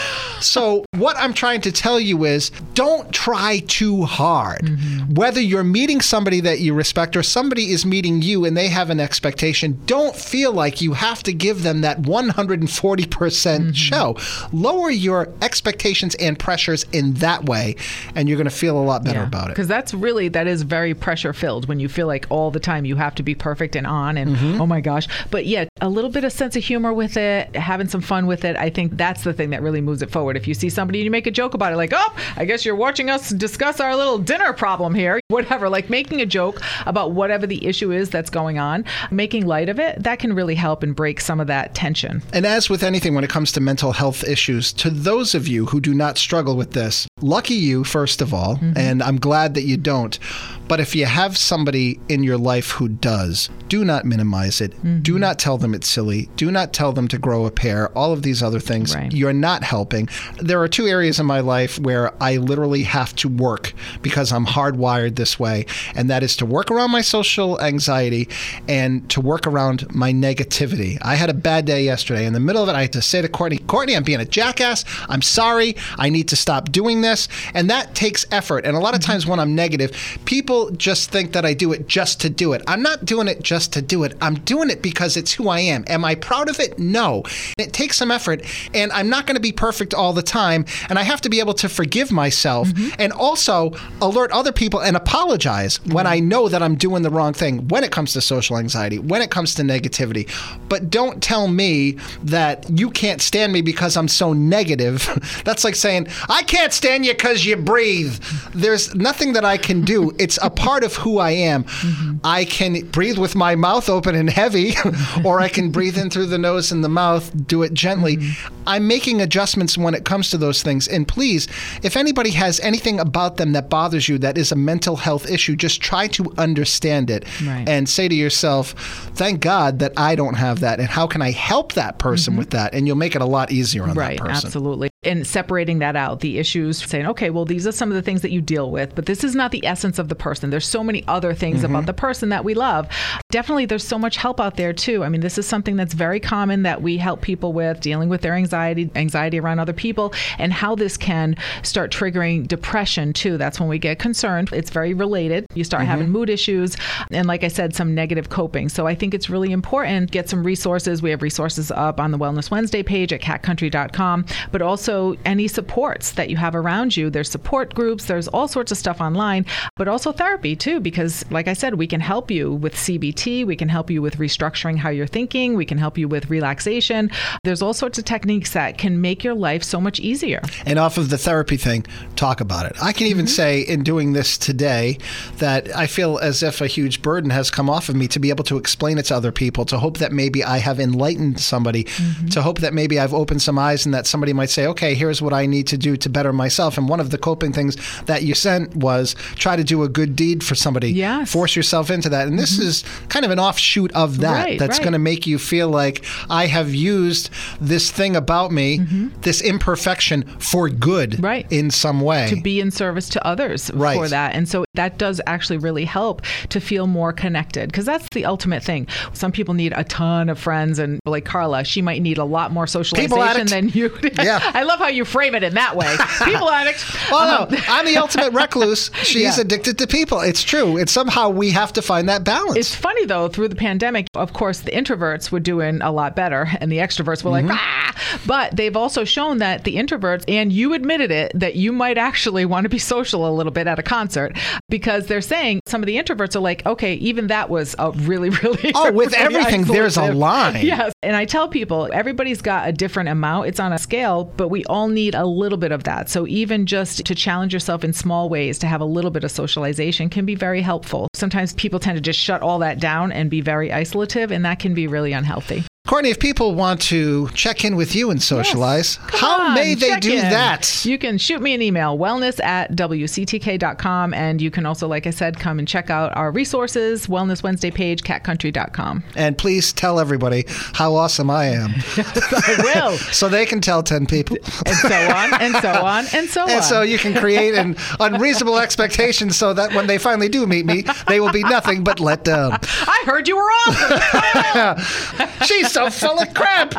So, 0.41 0.85
what 0.95 1.17
I'm 1.19 1.33
trying 1.35 1.61
to 1.63 1.73
tell 1.73 1.99
you 1.99 2.25
is 2.25 2.51
don't 2.75 3.11
try 3.13 3.61
too 3.67 4.03
hard. 4.05 4.69
Whether 5.17 5.41
you're 5.41 5.65
meeting 5.65 6.01
somebody 6.01 6.41
that 6.41 6.61
you 6.61 6.75
respect 6.75 7.17
or 7.17 7.23
somebody 7.23 7.71
is 7.71 7.87
meeting 7.87 8.23
you 8.23 8.45
and 8.45 8.57
they 8.57 8.69
have 8.69 8.91
an 8.91 9.01
expectation, 9.01 9.81
don't 9.87 10.15
feel 10.15 10.53
like 10.53 10.81
you 10.81 10.93
have 10.93 11.23
to 11.25 11.33
give 11.33 11.63
them 11.63 11.81
that 11.83 12.03
140% 12.03 13.75
show. 13.75 14.17
Lower 14.53 14.91
your 14.91 15.29
expectations 15.43 16.15
and 16.17 16.39
pressures 16.39 16.85
in 16.93 17.15
that 17.15 17.47
way, 17.47 17.77
and 18.15 18.29
you're 18.29 18.37
going 18.37 18.49
to 18.49 18.55
feel 18.55 18.79
a 18.79 18.83
lot 18.83 19.05
better 19.05 19.23
about 19.23 19.47
it. 19.47 19.55
Because 19.55 19.69
that's 19.69 19.95
really 19.95 20.29
that 20.29 20.47
is 20.47 20.63
very 20.63 20.95
pressure 20.95 21.33
filled 21.33 21.69
when 21.69 21.81
you 21.81 21.89
feel 21.89 22.07
like 22.07 22.27
all 22.31 22.51
the 22.51 22.61
time 22.61 22.85
you 22.85 22.97
have 22.97 23.15
to 23.17 23.23
be 23.23 23.35
perfect 23.35 23.75
and 23.77 23.87
on 23.87 24.17
and 24.19 24.37
Mm-hmm. 24.37 24.61
oh 24.61 24.67
my 24.67 24.81
gosh. 24.81 25.07
But 25.31 25.47
yeah, 25.47 25.67
a 25.81 25.89
little 25.89 26.11
bit 26.11 26.25
of 26.25 26.33
sense 26.33 26.57
of 26.57 26.65
humor 26.65 26.93
with 26.93 27.17
it, 27.17 27.55
having 27.57 27.89
some 27.89 28.01
fun 28.03 28.27
with 28.27 28.45
it. 28.45 28.57
I 28.57 28.69
think 28.71 28.97
that's 28.97 29.23
the 29.25 29.33
thing 29.33 29.51
that 29.51 29.63
really 29.63 29.81
moves 29.81 30.03
it 30.03 30.11
forward. 30.11 30.26
If 30.35 30.49
you 30.49 30.55
see 30.55 30.71
somebody 30.71 31.01
and 31.01 31.05
you 31.05 31.11
make 31.11 31.27
a 31.27 31.31
joke 31.31 31.53
about 31.53 31.73
it, 31.73 31.77
like, 31.77 31.93
oh, 31.95 32.17
I 32.37 32.47
guess 32.47 32.65
you're 32.65 32.75
watching 32.75 33.11
us 33.11 33.29
discuss 33.29 33.81
our 33.81 33.95
little 33.95 34.19
dinner 34.19 34.55
problem 34.55 34.95
here, 34.95 35.21
whatever, 35.29 35.69
like 35.69 35.91
making 35.91 36.23
a 36.23 36.27
joke 36.27 36.63
about 36.87 37.13
whatever 37.13 37.47
the 37.47 37.65
issue 37.67 37.93
is 37.93 38.09
that's 38.09 38.31
going 38.31 38.59
on, 38.59 38.85
making 39.11 39.47
light 39.47 39.69
of 39.69 39.79
it, 39.79 40.03
that 40.03 40.19
can 40.19 40.33
really 40.33 40.55
help 40.55 40.83
and 40.83 40.97
break 40.97 41.21
some 41.21 41.39
of 41.39 41.47
that 41.49 41.75
tension. 41.75 42.23
And 42.33 42.47
as 42.47 42.71
with 42.71 42.83
anything 42.83 43.15
when 43.15 43.25
it 43.25 43.31
comes 43.31 43.53
to 43.53 43.61
mental 43.61 43.93
health 43.93 44.25
issues, 44.25 44.73
to 44.75 44.91
those 44.91 45.35
of 45.35 45.47
you 45.47 45.67
who 45.67 45.81
do 45.81 45.95
not 45.95 46.17
struggle 46.17 46.57
with 46.57 46.73
this, 46.73 47.07
lucky 47.21 47.55
you, 47.55 47.85
first 47.85 48.23
of 48.23 48.33
all, 48.33 48.57
mm-hmm. 48.57 48.73
and 48.77 49.03
I'm 49.03 49.19
glad 49.19 49.55
that 49.55 49.63
you 49.63 49.77
don't. 49.77 50.19
But 50.69 50.81
if 50.81 50.95
you 50.95 51.07
have 51.07 51.37
somebody 51.37 52.01
in 52.09 52.23
your 52.23 52.39
life 52.39 52.71
who 52.73 52.89
does, 52.89 53.51
do 53.69 53.85
not 53.85 54.05
minimize 54.05 54.61
it. 54.61 54.71
Do 55.03 55.13
mm-hmm. 55.13 55.21
not 55.21 55.39
tell 55.39 55.59
them 55.59 55.75
it's 55.75 55.89
silly. 55.89 56.29
Do 56.37 56.51
not 56.51 56.73
tell 56.73 56.93
them 56.93 57.09
to 57.09 57.19
grow 57.19 57.47
a 57.47 57.51
pair. 57.51 57.89
All 57.97 58.13
of 58.13 58.23
these 58.23 58.43
other 58.43 58.61
things. 58.61 58.95
Right. 58.95 59.13
You're 59.13 59.33
not 59.33 59.63
helping. 59.63 60.09
There 60.41 60.61
are 60.61 60.69
two 60.69 60.87
areas 60.87 61.21
in 61.21 61.27
my 61.27 61.41
life 61.41 61.79
where 61.79 62.13
I 62.23 62.37
literally 62.37 62.85
have 62.85 63.15
to 63.17 63.29
work 63.29 63.73
because 64.03 64.33
I'm 64.33 64.47
hardwired 64.47 65.17
this 65.17 65.39
way, 65.39 65.67
and 65.95 66.11
that 66.11 66.23
is 66.23 66.37
to 66.37 66.47
work 66.47 66.71
around 66.71 66.91
my 66.91 67.01
social 67.01 67.61
anxiety 67.61 68.29
and 68.69 69.09
to 69.11 69.21
work 69.21 69.47
around 69.47 69.93
my 69.95 70.13
negativity. 70.13 70.99
I 71.03 71.15
had 71.15 71.31
a 71.31 71.35
bad 71.35 71.65
day 71.65 71.85
yesterday. 71.85 72.27
In 72.27 72.33
the 72.33 72.41
middle 72.41 72.63
of 72.63 72.69
it, 72.69 72.75
I 72.75 72.83
had 72.83 72.93
to 72.95 73.03
say 73.03 73.23
to 73.23 73.29
Courtney, 73.29 73.59
Courtney, 73.59 73.97
I'm 73.97 74.05
being 74.05 74.21
a 74.21 74.25
jackass. 74.25 74.85
I'm 75.09 75.23
sorry. 75.23 75.77
I 75.99 76.09
need 76.09 76.29
to 76.29 76.37
stop 76.37 76.73
doing 76.73 77.01
this. 77.01 77.29
And 77.55 77.71
that 77.71 77.95
takes 77.95 78.25
effort. 78.31 78.65
And 78.65 78.77
a 78.77 78.81
lot 78.81 78.95
of 78.95 79.01
mm-hmm. 79.01 79.13
times 79.13 79.27
when 79.27 79.41
I'm 79.41 79.55
negative, 79.55 79.93
people 80.25 80.56
just 80.77 81.11
think 81.11 81.33
that 81.33 81.45
I 81.45 81.55
do 81.55 81.73
it 81.73 81.87
just 81.87 82.21
to 82.23 82.31
do 82.31 82.53
it. 82.53 82.63
I'm 82.67 82.83
not 82.83 83.05
doing 83.05 83.29
it 83.29 83.43
just 83.43 83.73
to 83.75 83.83
do 83.83 84.05
it. 84.05 84.17
I'm 84.21 84.37
doing 84.41 84.71
it 84.71 84.83
because 84.83 85.17
it's 85.17 85.33
who 85.33 85.49
I 85.49 85.61
am. 85.61 85.85
Am 85.87 86.05
I 86.05 86.15
proud 86.15 86.49
of 86.49 86.59
it? 86.59 86.79
No. 86.79 87.23
It 87.59 87.73
takes 87.73 87.97
some 87.97 88.11
effort, 88.11 88.43
and 88.75 88.91
I'm 88.93 89.09
not 89.09 89.27
going 89.27 89.37
to 89.37 89.41
be 89.41 89.53
perfect 89.53 89.95
all 89.95 90.13
the 90.13 90.23
time. 90.23 90.65
And 90.89 90.99
I 90.99 91.03
have 91.03 91.21
to 91.23 91.29
be 91.29 91.41
able 91.41 91.55
to 91.55 91.69
forgive 91.69 92.11
myself 92.11 92.69
mm-hmm. 92.69 92.95
and 92.99 93.13
also 93.13 93.73
alert 94.01 94.33
other 94.33 94.53
people 94.53 94.81
and 94.81 94.97
apologize 94.97 95.85
when 95.85 96.05
mm-hmm. 96.05 96.15
I 96.15 96.21
know 96.21 96.49
that 96.49 96.63
I'm 96.63 96.77
doing 96.77 97.03
the 97.03 97.11
wrong 97.11 97.33
thing 97.33 97.69
when 97.69 97.85
it 97.85 97.93
comes 97.93 98.13
to 98.15 98.21
social 98.21 98.59
anxiety, 98.59 98.99
when 98.99 99.23
it 99.23 99.31
comes 99.31 99.55
to 99.57 99.63
negativity. 99.63 100.29
But 100.69 100.91
don't 100.91 101.23
tell 101.23 101.49
me 101.49 101.99
that 102.23 102.69
you 102.71 102.91
can't 102.91 103.21
stand 103.21 103.53
me 103.53 103.63
because 103.63 103.97
I'm 103.97 104.09
so 104.09 104.33
negative. 104.33 105.09
That's 105.45 105.65
like 105.65 105.75
saying, 105.75 106.09
I 106.29 106.43
can't 106.43 106.73
stand 106.73 107.05
you 107.05 107.13
because 107.13 107.45
you 107.45 107.57
breathe. 107.57 108.15
There's 108.55 108.95
nothing 108.95 109.33
that 109.35 109.45
I 109.45 109.57
can 109.57 109.83
do. 109.83 110.13
It's 110.19 110.39
a 110.47 110.51
part 110.51 110.85
of 110.85 110.95
who 110.95 111.19
I 111.19 111.33
am. 111.33 111.65
Mm-hmm. 111.65 112.17
I 112.25 112.45
can 112.45 112.87
breathe 112.91 113.19
with 113.19 113.35
my 113.35 113.57
mouth 113.57 113.89
open 113.89 114.15
and 114.15 114.31
heavy, 114.31 114.75
or 115.25 115.41
I 115.41 115.49
can 115.49 115.71
breathe 115.71 115.99
in 115.99 116.09
through 116.09 116.27
the 116.27 116.39
nose 116.39 116.71
and 116.71 116.85
the 116.85 116.89
mouth, 116.89 117.31
do 117.47 117.63
it 117.65 117.75
gently. 117.75 118.17
Mm-hmm. 118.19 118.55
I'm 118.69 118.87
making 118.87 119.21
adjustments 119.21 119.77
when 119.77 119.95
it 119.95 120.05
comes 120.05 120.31
to 120.31 120.39
those 120.39 120.63
things. 120.63 120.87
And 120.89 121.07
please, 121.07 121.49
if 121.83 121.97
anybody 121.97 122.31
has 122.31 122.61
anything 122.61 123.01
about 123.01 123.37
them 123.37 123.53
that 123.53 123.69
bothers 123.69 124.09
you 124.09 124.19
that 124.19 124.39
is 124.39 124.53
a 124.53 124.57
mental 124.57 124.97
health 124.97 125.29
issue, 125.29 125.57
just 125.57 125.81
try 125.81 126.07
to 126.09 126.33
understand 126.39 127.11
it 127.11 127.25
Right. 127.45 127.69
and 127.69 127.89
say 127.89 128.09
to 128.09 128.15
yourself, 128.15 128.73
thank 129.15 129.41
God 129.41 129.81
that 129.81 129.93
I 129.97 130.15
don't 130.15 130.35
have 130.35 130.61
that. 130.61 130.79
And 130.79 130.89
how 130.89 131.07
can 131.09 131.23
I 131.23 131.33
help 131.33 131.73
that 131.73 131.99
person 131.99 132.33
mm-hmm. 132.33 132.39
with 132.39 132.51
that? 132.51 132.73
And 132.73 132.87
you'll 132.87 132.97
make 132.97 133.17
it 133.17 133.23
a 133.23 133.27
lot 133.27 133.51
easier 133.51 133.83
on 133.85 133.95
Right, 133.95 134.19
that 134.19 134.27
person. 134.27 134.47
absolutely. 134.47 134.91
And 135.07 135.27
separating 135.27 135.79
that 135.79 135.97
out, 135.97 136.21
the 136.21 136.39
issues, 136.39 136.85
saying, 136.85 137.07
okay, 137.07 137.31
well, 137.31 137.45
these 137.45 137.67
are 137.67 137.73
some 137.73 137.91
of 137.91 137.95
the 137.95 138.03
things 138.03 138.23
that 138.23 138.31
you 138.33 138.41
deal 138.41 138.71
with, 138.71 138.95
but 138.95 139.07
this 139.07 139.23
is 139.25 139.35
not 139.35 139.53
the 139.53 139.65
essence 139.65 139.99
of 139.99 140.09
the 140.09 140.15
person. 140.15 140.51
There's 140.51 140.67
so 140.67 140.83
many 140.85 141.05
other 141.07 141.33
things 141.33 141.47
Mm-hmm. 141.57 141.65
about 141.67 141.87
the 141.87 141.95
person 141.95 142.29
that 142.31 142.45
we 142.45 142.55
love. 142.55 142.89
Definitely, 143.31 143.67
there's 143.67 143.87
so 143.87 143.99
much 143.99 144.17
help 144.17 144.41
out 144.41 144.57
there, 144.57 144.73
too. 144.73 145.05
I 145.05 145.09
mean, 145.09 145.21
this 145.21 145.39
is 145.39 145.47
something 145.47 145.77
that's 145.77 145.95
very 145.95 146.19
common 146.21 146.65
that 146.65 146.83
we 146.83 146.97
help 146.97 147.23
people 147.23 147.53
with 147.53 147.81
dealing 147.81 148.09
with 148.09 148.21
their 148.23 148.35
anxiety, 148.35 148.91
anxiety 148.97 149.39
around 149.39 149.59
other 149.61 149.73
people, 149.73 150.13
and 150.39 150.53
how 150.53 150.75
this 150.75 150.97
can 150.97 151.37
start 151.63 151.93
triggering 151.93 152.49
depression, 152.49 153.13
too. 153.13 153.39
That's 153.39 153.61
when 153.61 153.69
we 153.69 153.79
get 153.79 153.99
concerned. 153.99 154.51
It's 154.53 154.71
very 154.71 154.93
related. 154.93 155.47
You 155.55 155.65
start 155.65 155.85
having 155.85 156.11
mood 156.11 156.29
issues, 156.29 156.77
and 157.11 157.27
like 157.27 157.45
I 157.45 157.49
said, 157.49 157.75
some 157.75 157.95
negative 157.95 158.29
coping. 158.29 158.69
So 158.69 158.87
I 158.87 158.95
think 158.95 159.15
it's 159.15 159.31
really 159.31 159.53
important 159.53 160.11
get 160.11 160.29
some 160.29 160.43
resources. 160.43 161.01
We 161.01 161.11
have 161.11 161.23
resources 161.23 161.71
up 161.71 162.01
on 162.01 162.11
the 162.11 162.19
Wellness 162.19 162.51
Wednesday 162.51 162.83
page 162.83 163.13
at 163.13 163.21
catcountry.com, 163.21 164.27
but 164.51 164.63
also 164.63 164.96
any 165.25 165.49
supports 165.49 166.13
that 166.13 166.31
you 166.31 166.37
have 166.37 166.55
around 166.55 166.97
you. 166.97 167.11
There's 167.11 167.31
support 167.31 167.75
groups, 167.75 168.07
there's 168.07 168.29
all 168.29 168.49
sorts 168.49 168.73
of 168.73 168.79
stuff 168.79 169.01
online, 169.01 169.47
but 169.77 169.89
also 169.89 170.13
therapy 170.13 170.57
too, 170.57 170.81
because 170.81 171.25
like 171.31 171.49
I 171.49 171.53
said, 171.53 171.75
we 171.75 171.87
can 171.87 172.01
help 172.01 172.31
you 172.31 172.53
with 172.53 172.75
CBT, 172.75 173.47
we 173.47 173.57
can 173.57 173.69
help 173.69 173.91
you 173.91 174.03
with 174.03 174.19
restructuring 174.19 174.77
how 174.79 174.91
you're 174.91 175.07
thinking, 175.07 175.55
we 175.55 175.65
can 175.65 175.79
help 175.79 175.99
you 175.99 176.09
with 176.09 176.31
relaxation. 176.31 177.11
There's 177.45 177.63
all 177.63 177.75
sorts 177.75 177.99
of 177.99 178.05
techniques 178.05 178.53
that 178.53 178.79
can 178.79 179.01
make 179.01 179.25
your 179.25 179.35
life 179.35 179.63
so 179.63 179.81
much 179.81 180.01
easier. 180.01 180.41
And 180.65 180.79
off 180.79 180.99
of 180.99 181.11
the 181.11 181.19
therapy 181.19 181.57
thing, 181.57 181.85
talk 182.15 182.41
about 182.41 182.67
it. 182.67 182.77
I 182.83 182.93
can 182.93 183.07
even 183.07 183.27
mm-hmm. 183.27 183.43
say 183.43 183.61
in 183.61 183.83
doing 183.83 184.13
this 184.13 184.39
today 184.39 184.99
that 185.39 185.75
I 185.75 185.87
feel 185.87 186.19
as 186.19 186.43
if 186.43 186.61
a 186.61 186.67
huge 186.67 187.03
burden 187.03 187.31
has 187.31 187.51
come 187.51 187.69
off 187.69 187.89
of 187.89 187.97
me 187.97 188.09
to 188.09 188.19
be 188.19 188.31
able 188.31 188.45
to 188.45 188.57
explain 188.57 188.99
it 188.99 189.05
to 189.07 189.17
other 189.17 189.33
people, 189.33 189.65
to 189.67 189.79
hope 189.79 189.99
that 189.99 190.13
maybe 190.13 190.45
I 190.45 190.59
have 190.59 190.79
enlightened 190.81 191.41
somebody, 191.41 191.85
mm-hmm. 191.85 192.29
to 192.29 192.43
hope 192.43 192.61
that 192.61 192.75
maybe 192.75 192.99
I've 192.99 193.15
opened 193.15 193.43
some 193.43 193.59
eyes 193.59 193.87
and 193.87 193.95
that 193.95 194.07
somebody 194.07 194.33
might 194.33 194.51
say, 194.51 194.67
okay, 194.67 194.76
here's 194.81 195.21
what 195.23 195.33
I 195.33 195.47
need 195.47 195.67
to 195.69 195.79
do 195.79 195.97
to 195.97 196.09
better 196.09 196.33
myself. 196.33 196.79
And 196.79 196.89
one 196.89 197.01
of 197.01 197.11
the 197.11 197.19
coping 197.19 197.53
things 197.53 197.77
that 198.07 198.23
you 198.23 198.35
sent 198.35 198.77
was 198.77 199.15
try 199.37 199.57
to 199.57 199.65
do 199.65 199.83
a 199.83 199.89
good 199.89 200.17
deed 200.17 200.43
for 200.45 200.55
somebody. 200.55 200.93
Yes. 200.93 201.33
Force 201.33 201.57
yourself 201.57 201.91
into 201.91 202.09
that. 202.11 202.27
And 202.29 202.39
this 202.39 202.59
is 202.59 202.85
kind 203.09 203.25
of 203.25 203.31
an 203.31 203.39
offshoot 203.39 203.93
of 203.93 204.19
that 204.19 204.45
Right, 204.45 204.59
that's 204.59 204.79
right. 204.79 204.85
going 204.85 204.93
to 204.93 204.99
make 204.99 205.27
you 205.27 205.39
feel 205.39 205.69
like 205.69 206.05
I 206.31 206.47
have 206.47 206.75
used 206.75 207.31
this 207.61 207.91
thing 207.91 208.17
about 208.17 208.53
me, 208.53 208.79
this 209.23 209.41
imperfection 209.43 210.23
for 210.39 210.69
good 210.69 210.97
Mm-hmm. 211.13 211.25
Right. 211.25 211.47
in 211.53 211.71
some 211.71 212.01
way. 212.01 212.29
to 212.29 212.41
be 212.41 212.61
in 212.61 212.71
service 212.71 213.09
to 213.11 213.27
others 213.27 213.71
Right. 213.75 213.97
for 213.97 214.09
that. 214.09 214.35
And 214.35 214.49
so 214.49 214.65
that 214.75 214.99
does 214.99 215.21
actually 215.27 215.59
really 215.59 215.85
help 215.85 216.23
to 216.51 216.61
feel 216.61 216.87
more 216.87 217.13
connected 217.13 217.69
because 217.71 217.85
that's 217.85 218.09
the 218.11 218.25
ultimate 218.25 218.63
thing. 218.63 218.87
Some 219.13 219.33
people 219.33 219.55
need 219.55 219.73
a 219.77 219.85
ton 219.85 220.29
of 220.29 220.39
friends, 220.39 220.79
and 220.79 221.01
like 221.07 221.25
Carla, 221.25 221.65
she 221.65 221.81
might 221.83 222.03
need 222.03 222.19
a 222.19 222.25
lot 222.25 222.53
more 222.53 222.67
socialization 222.67 223.47
than 223.47 223.69
you. 223.71 223.91
Yeah. 224.17 224.41
I 224.55 224.63
love 224.67 224.79
how 224.79 224.89
you 224.89 225.05
frame 225.05 225.35
it 225.35 225.43
in 225.43 225.55
that 225.55 225.77
way. 225.77 225.97
People 226.25 226.51
addict. 226.51 226.85
well, 227.11 227.43
Um, 227.45 227.51
no, 227.51 227.59
I'm 227.69 227.87
the 227.87 227.97
ultimate 227.97 228.33
recluse. 228.33 228.91
She's 229.03 229.23
Yeah. 229.37 229.41
addicted 229.41 229.79
to 229.79 229.87
people. 229.87 230.21
It's 230.21 230.43
true. 230.43 230.77
It's 230.77 230.93
somehow 230.93 231.31
we 231.31 231.51
have 231.51 231.73
to 231.75 231.83
find 231.83 232.09
that 232.09 232.25
balance. 232.25 232.57
It's 232.59 232.75
funny 232.75 233.05
though, 233.07 233.29
through 233.29 233.49
the 233.49 233.57
pandemic, 233.57 234.07
of 234.15 234.33
course, 234.33 234.61
the 234.61 234.71
introverts 234.73 235.31
were 235.31 235.41
doing 235.41 235.81
a 235.83 235.91
lot 235.93 236.15
better 236.17 236.49
and 236.61 236.71
the 236.71 236.79
extroverts 236.79 237.23
were 237.25 237.31
Mm-hmm. 237.31 237.49
like, 237.49 237.59
ah! 237.59 237.95
But 238.27 238.57
they've 238.57 238.77
also 238.77 239.05
shown 239.05 239.39
that 239.39 239.65
the 239.65 239.77
introverts, 239.77 240.25
and 240.29 240.53
you 240.53 240.75
admitted 240.75 241.11
it, 241.11 241.33
that 241.35 241.57
you 241.57 241.73
might 241.73 241.99
actually 241.99 242.45
want 242.45 242.65
to 242.65 242.69
be 242.69 242.79
social 242.79 243.29
a 243.29 243.33
little 243.33 243.53
bit 243.53 243.67
at 243.67 243.79
a 243.79 243.83
concert 243.83 244.37
because 244.69 245.07
they're 245.07 245.21
saying 245.21 245.61
some 245.67 245.83
of 245.83 245.87
the 245.87 245.97
introverts 245.97 246.37
are 246.37 246.41
like, 246.41 246.65
okay, 246.67 246.95
even 246.95 247.29
that 247.29 247.49
was 247.51 247.75
a 247.79 247.91
really, 247.93 248.29
really. 248.43 248.73
Oh, 248.75 248.93
with 248.93 249.13
really 249.13 249.25
everything, 249.37 249.65
there's 249.65 249.97
a 249.97 250.13
line. 250.13 250.65
Yes. 250.65 250.93
And 251.03 251.17
I 251.17 251.25
tell 251.25 251.49
people, 251.49 251.89
everybody's 251.93 252.43
got 252.43 252.69
a 252.69 252.73
different 252.73 253.09
amount. 253.09 253.49
It's 253.49 253.61
on 253.61 253.73
a 253.73 253.79
scale, 253.79 254.25
but 254.37 254.49
we 254.49 254.56
all 254.65 254.89
need 254.89 255.15
a 255.15 255.27
little 255.27 255.59
bit 255.59 255.73
of 255.73 255.85
that. 255.85 256.09
So 256.09 256.27
even 256.27 256.67
just 256.67 257.05
to 257.05 257.15
challenge 257.15 257.53
yourself 257.53 257.85
in 257.85 257.93
small 257.93 258.29
ways, 258.29 258.59
to 258.61 258.67
have 258.67 258.81
a 258.81 258.87
little 258.87 259.11
bit 259.11 259.25
of 259.25 259.31
socialization 259.31 260.09
can 260.09 260.25
be 260.25 260.35
very 260.35 260.63
helpful. 260.63 261.09
Sometimes 261.15 261.53
people 261.55 261.79
tend 261.79 261.97
to 261.97 262.01
just 262.01 262.19
shut 262.19 262.43
all 262.43 262.59
that 262.61 262.81
down 262.81 263.13
and 263.13 263.31
be 263.31 263.41
very 263.41 263.69
isolative, 263.69 264.31
and 264.31 264.45
that 264.45 264.59
can 264.59 264.75
be 264.75 264.87
really 264.87 265.13
unhealthy. 265.13 265.65
Courtney, 265.87 266.11
if 266.11 266.19
people 266.19 266.57
want 266.57 266.81
to 266.83 267.29
check 267.29 267.65
in 267.65 267.77
with 267.77 267.95
you 267.95 268.11
and 268.11 268.21
socialize, 268.21 268.97
Come 269.07 269.21
how 269.21 269.41
on, 269.51 269.55
may 269.55 269.75
they 269.75 270.01
do 270.01 270.15
in. 270.15 270.19
that? 270.19 270.85
You 270.85 270.99
can 270.99 271.17
shoot 271.17 271.41
me 271.41 271.55
an 271.55 271.63
email, 271.63 271.97
wellness 271.97 272.43
at 272.43 272.73
WCTK.com. 272.73 274.13
And 274.13 274.43
you 274.43 274.51
can 274.51 274.67
also, 274.67 274.89
like 274.89 275.07
I 275.07 275.11
said, 275.11 275.39
come 275.39 275.61
and 275.61 275.69
check 275.69 275.89
out 275.89 276.15
our 276.17 276.33
resources, 276.33 277.07
Wellness 277.07 277.45
Wednesday 277.45 277.71
page, 277.71 278.03
catcountry.com. 278.03 279.05
And 279.15 279.39
please 279.39 279.73
tell 279.73 280.01
everybody 280.01 280.45
how 280.49 280.97
awesome 280.97 281.31
I 281.31 281.47
am 281.47 281.71
I 281.97 282.73
will. 282.75 282.97
so 283.13 283.29
they 283.29 283.47
can 283.47 283.61
tell 283.61 283.83
10 283.85 284.07
people. 284.07 284.39
and 284.67 284.77
so 284.77 284.89
on, 285.11 285.41
and 285.41 285.55
so 285.57 285.71
on, 285.85 286.05
and 286.13 286.29
so 286.29 286.43
on. 286.43 286.51
And 286.51 286.65
so 286.65 286.83
you 286.83 286.99
can 286.99 287.15
create 287.15 287.55
an 287.55 287.77
unreasonable 288.01 288.59
expectation 288.59 289.31
so 289.31 289.55
that 289.55 289.73
when 289.73 289.87
they 289.87 289.99
finally 289.99 290.29
do 290.29 290.47
meet 290.49 290.67
me, 290.67 290.85
they 291.07 291.21
will 291.21 291.33
be 291.33 291.45
nothing 291.45 291.85
but 291.85 292.01
let 292.01 292.25
down. 292.25 292.59
I 293.07 293.11
heard 293.11 293.29
you 293.29 293.37
were 293.37 293.43
off. 293.43 295.37
She's 295.47 295.71
so 295.71 295.91
full 295.91 296.19
of 296.19 296.35
crap. 296.35 296.75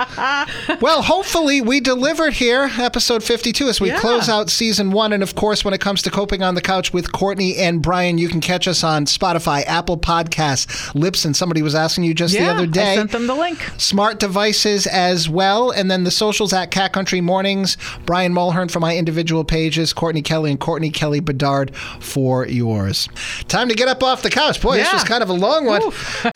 well, 0.82 1.02
hopefully 1.02 1.62
we 1.62 1.80
delivered 1.80 2.34
here, 2.34 2.70
episode 2.78 3.24
52, 3.24 3.70
as 3.70 3.80
we 3.80 3.90
Yeah. 3.90 4.00
close 4.00 4.28
out 4.28 4.50
season 4.50 4.92
one. 4.92 5.13
And 5.13 5.24
of 5.24 5.36
course, 5.36 5.63
when 5.63 5.74
it 5.74 5.80
comes 5.80 6.02
to 6.02 6.12
coping 6.12 6.44
on 6.44 6.56
the 6.56 6.62
couch 6.62 6.92
with 6.92 7.12
Courtney 7.13 7.56
and 7.56 7.82
Brian, 7.82 8.18
you 8.18 8.28
can 8.28 8.42
catch 8.42 8.68
us 8.68 8.84
on 8.84 9.06
Spotify, 9.06 9.63
Apple 9.66 9.98
Podcasts, 9.98 10.66
Libsyn. 10.94 11.34
Somebody 11.36 11.62
was 11.62 11.76
asking 11.76 12.04
you 12.04 12.13
just 12.13 12.34
the 12.34 12.42
Yeah, 12.42 12.52
other 12.52 12.63
I 12.63 12.68
day. 12.68 12.96
sent 12.96 13.12
them 13.12 13.28
the 13.28 13.36
link. 13.36 13.60
Smart 13.78 14.20
devices 14.20 14.86
as 14.88 15.30
well. 15.30 15.72
And 15.72 15.90
then 15.90 16.04
the 16.04 16.12
socials 16.12 16.52
at 16.52 16.72
Cat 16.72 16.92
Country 16.92 17.22
Mornings. 17.22 17.78
Brian 18.06 18.34
Mulhern 18.34 18.70
for 18.70 18.82
my 18.82 18.98
individual 18.98 19.46
pages, 19.46 19.94
Courtney 19.94 20.22
Kelly 20.22 20.52
and 20.52 20.60
Courtney 20.60 20.90
Kelly 20.90 21.22
Bedard 21.22 21.74
for 22.02 22.46
yours. 22.46 23.08
Time 23.48 23.70
to 23.70 23.76
get 23.76 23.88
up 23.88 24.04
off 24.04 24.24
the 24.24 24.30
couch. 24.30 24.62
Boy, 24.62 24.78
this 24.78 24.88
Yeah. 24.88 24.94
was 24.96 25.04
kind 25.06 25.24
of 25.24 25.30
a 25.30 25.34
long 25.34 25.66
one. 25.66 25.82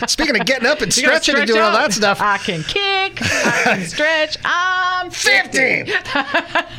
Speaking 0.08 0.40
of 0.40 0.46
getting 0.46 0.68
up 0.68 0.82
and 0.82 0.96
You 0.98 1.04
gotta 1.04 1.22
stretching 1.22 1.36
and 1.42 1.44
stretch 1.44 1.48
doing 1.48 1.62
all 1.62 1.72
that 1.74 1.94
stuff. 1.94 2.22
I 2.22 2.38
can 2.38 2.64
kick. 2.64 3.20
I 3.22 3.62
can 3.78 3.86
stretch. 3.86 4.38
I'm 4.44 5.10
50. 5.12 5.92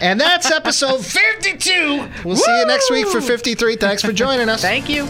and 0.00 0.20
that's 0.20 0.50
episode 0.50 1.04
52. 1.04 2.08
We'll 2.24 2.36
see 2.36 2.58
you 2.58 2.66
next 2.66 2.90
week 2.90 3.06
for 3.06 3.20
53. 3.20 3.76
Thanks 3.76 4.02
for 4.02 4.12
joining 4.12 4.48
us. 4.48 4.62
Thank 4.62 4.88
you. 4.88 5.06